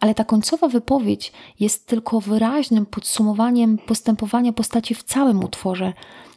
ale 0.00 0.14
ta 0.14 0.24
końcowa 0.24 0.68
wypowiedź 0.68 1.32
jest 1.60 1.86
tylko 1.86 2.20
wyraźnym 2.20 2.86
podsumowaniem 2.86 3.78
postępowania 3.78 4.52
postaci 4.52 4.94
w 4.94 5.02
całym 5.02 5.44
utworze. 5.44 5.92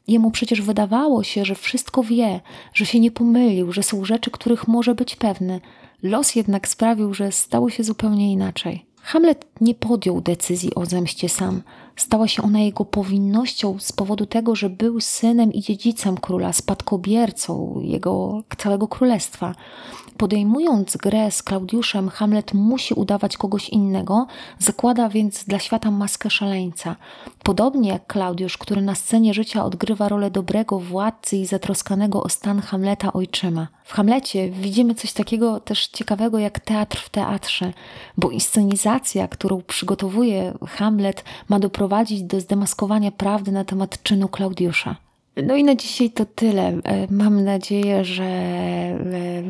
Jemu 0.08 0.32
przecież 0.32 0.62
wydawało 0.62 1.23
się, 1.23 1.45
że 1.45 1.56
wszystko 1.56 2.04
wie, 2.04 2.41
że 2.73 2.86
się 2.86 3.00
nie 3.00 3.12
pomylił, 3.12 3.71
że 3.71 3.84
są 3.84 4.06
rzeczy, 4.06 4.32
których 4.32 4.67
może 4.67 4.95
być 4.95 5.15
pewny. 5.15 5.62
Los 6.04 6.36
jednak 6.36 6.67
sprawił, 6.67 7.13
że 7.13 7.32
stało 7.32 7.69
się 7.69 7.84
zupełnie 7.84 8.32
inaczej. 8.32 8.86
Hamlet 9.02 9.45
nie 9.62 9.76
podjął 9.76 10.21
decyzji 10.21 10.76
o 10.76 10.86
zemście 10.86 11.30
sam. 11.30 11.62
Stała 11.95 12.28
się 12.28 12.43
ona 12.43 12.60
jego 12.60 12.86
powinnością 12.86 13.80
z 13.80 13.91
powodu 13.91 14.26
tego, 14.26 14.56
że 14.56 14.69
był 14.69 15.00
synem 15.02 15.54
i 15.54 15.62
dziedzicem 15.62 16.17
króla, 16.17 16.54
spadkobiercą 16.54 17.80
jego 17.82 18.43
całego 18.58 18.88
królestwa. 18.88 19.56
Podejmując 20.17 20.97
grę 20.97 21.32
z 21.32 21.43
Klaudiuszem, 21.43 22.10
Hamlet 22.10 22.53
musi 22.53 22.93
udawać 22.93 23.38
kogoś 23.38 23.69
innego, 23.69 24.27
zakłada 24.60 25.10
więc 25.10 25.43
dla 25.43 25.60
świata 25.60 25.91
maskę 25.91 26.30
szaleńca. 26.30 26.95
Podobnie 27.43 27.89
jak 27.89 28.08
Klaudiusz, 28.08 28.58
który 28.58 28.82
na 28.82 28.95
scenie 28.95 29.34
życia 29.34 29.65
odgrywa 29.65 30.10
rolę 30.10 30.32
dobrego 30.32 30.80
władcy 30.80 31.38
i 31.38 31.45
zatroskanego 31.45 32.23
o 32.23 32.30
stan 32.30 32.62
Hamleta 32.62 33.13
ojczyma. 33.13 33.67
W 33.84 33.93
Hamlecie 33.93 34.49
widzimy 34.49 34.95
coś 34.95 35.13
takiego 35.13 35.60
też 35.60 35.88
ciekawego 35.88 36.39
jak 36.39 36.60
teatr 36.60 36.97
w 36.97 37.10
teatrze, 37.10 37.73
bo 38.17 38.30
inscenizacja, 38.30 39.27
którą 39.27 39.62
przygotowuje 39.62 40.53
Hamlet, 40.67 41.23
ma 41.49 41.60
doprowadzić 41.60 42.23
do 42.23 42.41
zdemaskowania 42.41 43.12
prawdy 43.12 43.51
na 43.51 43.63
temat 43.65 44.03
czynu 44.03 44.27
Klaudiusza. 44.27 45.07
No 45.43 45.56
i 45.56 45.63
na 45.63 45.76
dzisiaj 45.76 46.10
to 46.10 46.26
tyle. 46.26 46.67
E, 46.67 47.08
mam 47.10 47.43
nadzieję, 47.43 48.06
że 48.06 48.23
e, 48.23 48.97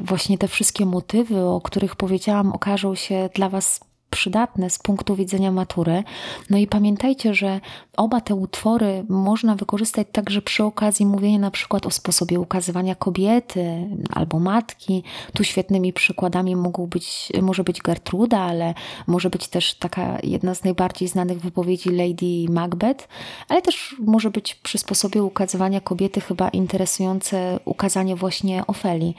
właśnie 0.01 0.37
te 0.37 0.47
wszystkie 0.47 0.85
motywy, 0.85 1.45
o 1.45 1.61
których 1.61 1.95
powiedziałam, 1.95 2.53
okażą 2.53 2.95
się 2.95 3.29
dla 3.33 3.49
Was 3.49 3.79
przydatne 4.09 4.69
z 4.69 4.79
punktu 4.79 5.15
widzenia 5.15 5.51
matury. 5.51 6.03
No 6.49 6.57
i 6.57 6.67
pamiętajcie, 6.67 7.33
że 7.33 7.61
oba 7.97 8.21
te 8.21 8.35
utwory 8.35 9.05
można 9.09 9.55
wykorzystać 9.55 10.07
także 10.11 10.41
przy 10.41 10.63
okazji 10.63 11.05
mówienia 11.05 11.39
na 11.39 11.51
przykład 11.51 11.85
o 11.85 11.91
sposobie 11.91 12.39
ukazywania 12.39 12.95
kobiety 12.95 13.89
albo 14.13 14.39
matki. 14.39 15.03
Tu 15.33 15.43
świetnymi 15.43 15.93
przykładami 15.93 16.55
mogą 16.55 16.87
być, 16.87 17.31
może 17.41 17.63
być 17.63 17.81
Gertruda, 17.81 18.39
ale 18.39 18.73
może 19.07 19.29
być 19.29 19.47
też 19.47 19.73
taka 19.73 20.17
jedna 20.23 20.55
z 20.55 20.63
najbardziej 20.63 21.07
znanych 21.07 21.41
wypowiedzi 21.41 21.89
Lady 21.89 22.45
Macbeth, 22.49 23.07
ale 23.47 23.61
też 23.61 23.95
może 23.99 24.31
być 24.31 24.55
przy 24.55 24.77
sposobie 24.77 25.23
ukazywania 25.23 25.81
kobiety 25.81 26.21
chyba 26.21 26.49
interesujące 26.49 27.59
ukazanie 27.65 28.15
właśnie 28.15 28.67
Ofeli. 28.67 29.15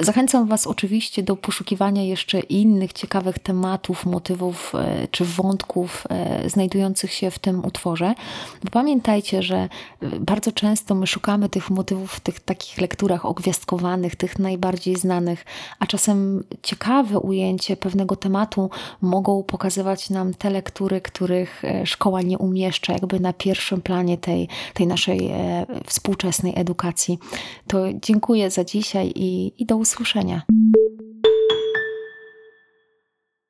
Zachęcam 0.00 0.48
Was 0.48 0.66
oczywiście 0.66 1.22
do 1.22 1.36
poszukiwania 1.36 2.02
jeszcze 2.02 2.40
innych 2.40 2.92
ciekawych 2.92 3.38
tematów, 3.38 4.06
motywów 4.22 4.72
e, 4.74 5.08
czy 5.10 5.24
wątków 5.24 6.04
e, 6.10 6.50
znajdujących 6.50 7.12
się 7.12 7.30
w 7.30 7.38
tym 7.38 7.64
utworze. 7.64 8.14
Pamiętajcie, 8.70 9.42
że 9.42 9.56
e, 9.56 9.68
bardzo 10.20 10.52
często 10.52 10.94
my 10.94 11.06
szukamy 11.06 11.48
tych 11.48 11.70
motywów 11.70 12.12
w 12.12 12.20
tych 12.20 12.40
takich 12.40 12.80
lekturach 12.80 13.24
ogwiazdkowanych, 13.24 14.16
tych 14.16 14.38
najbardziej 14.38 14.96
znanych, 14.96 15.44
a 15.78 15.86
czasem 15.86 16.44
ciekawe 16.62 17.18
ujęcie 17.18 17.76
pewnego 17.76 18.16
tematu 18.16 18.70
mogą 19.00 19.42
pokazywać 19.42 20.10
nam 20.10 20.34
te 20.34 20.50
lektury, 20.50 21.00
których 21.00 21.62
szkoła 21.84 22.22
nie 22.22 22.38
umieszcza 22.38 22.92
jakby 22.92 23.20
na 23.20 23.32
pierwszym 23.32 23.80
planie 23.80 24.18
tej, 24.18 24.48
tej 24.74 24.86
naszej 24.86 25.30
współczesnej 25.86 26.52
edukacji. 26.56 27.18
To 27.66 27.78
dziękuję 28.02 28.50
za 28.50 28.64
dzisiaj 28.64 29.12
i, 29.14 29.52
i 29.58 29.66
do 29.66 29.76
usłyszenia. 29.76 30.42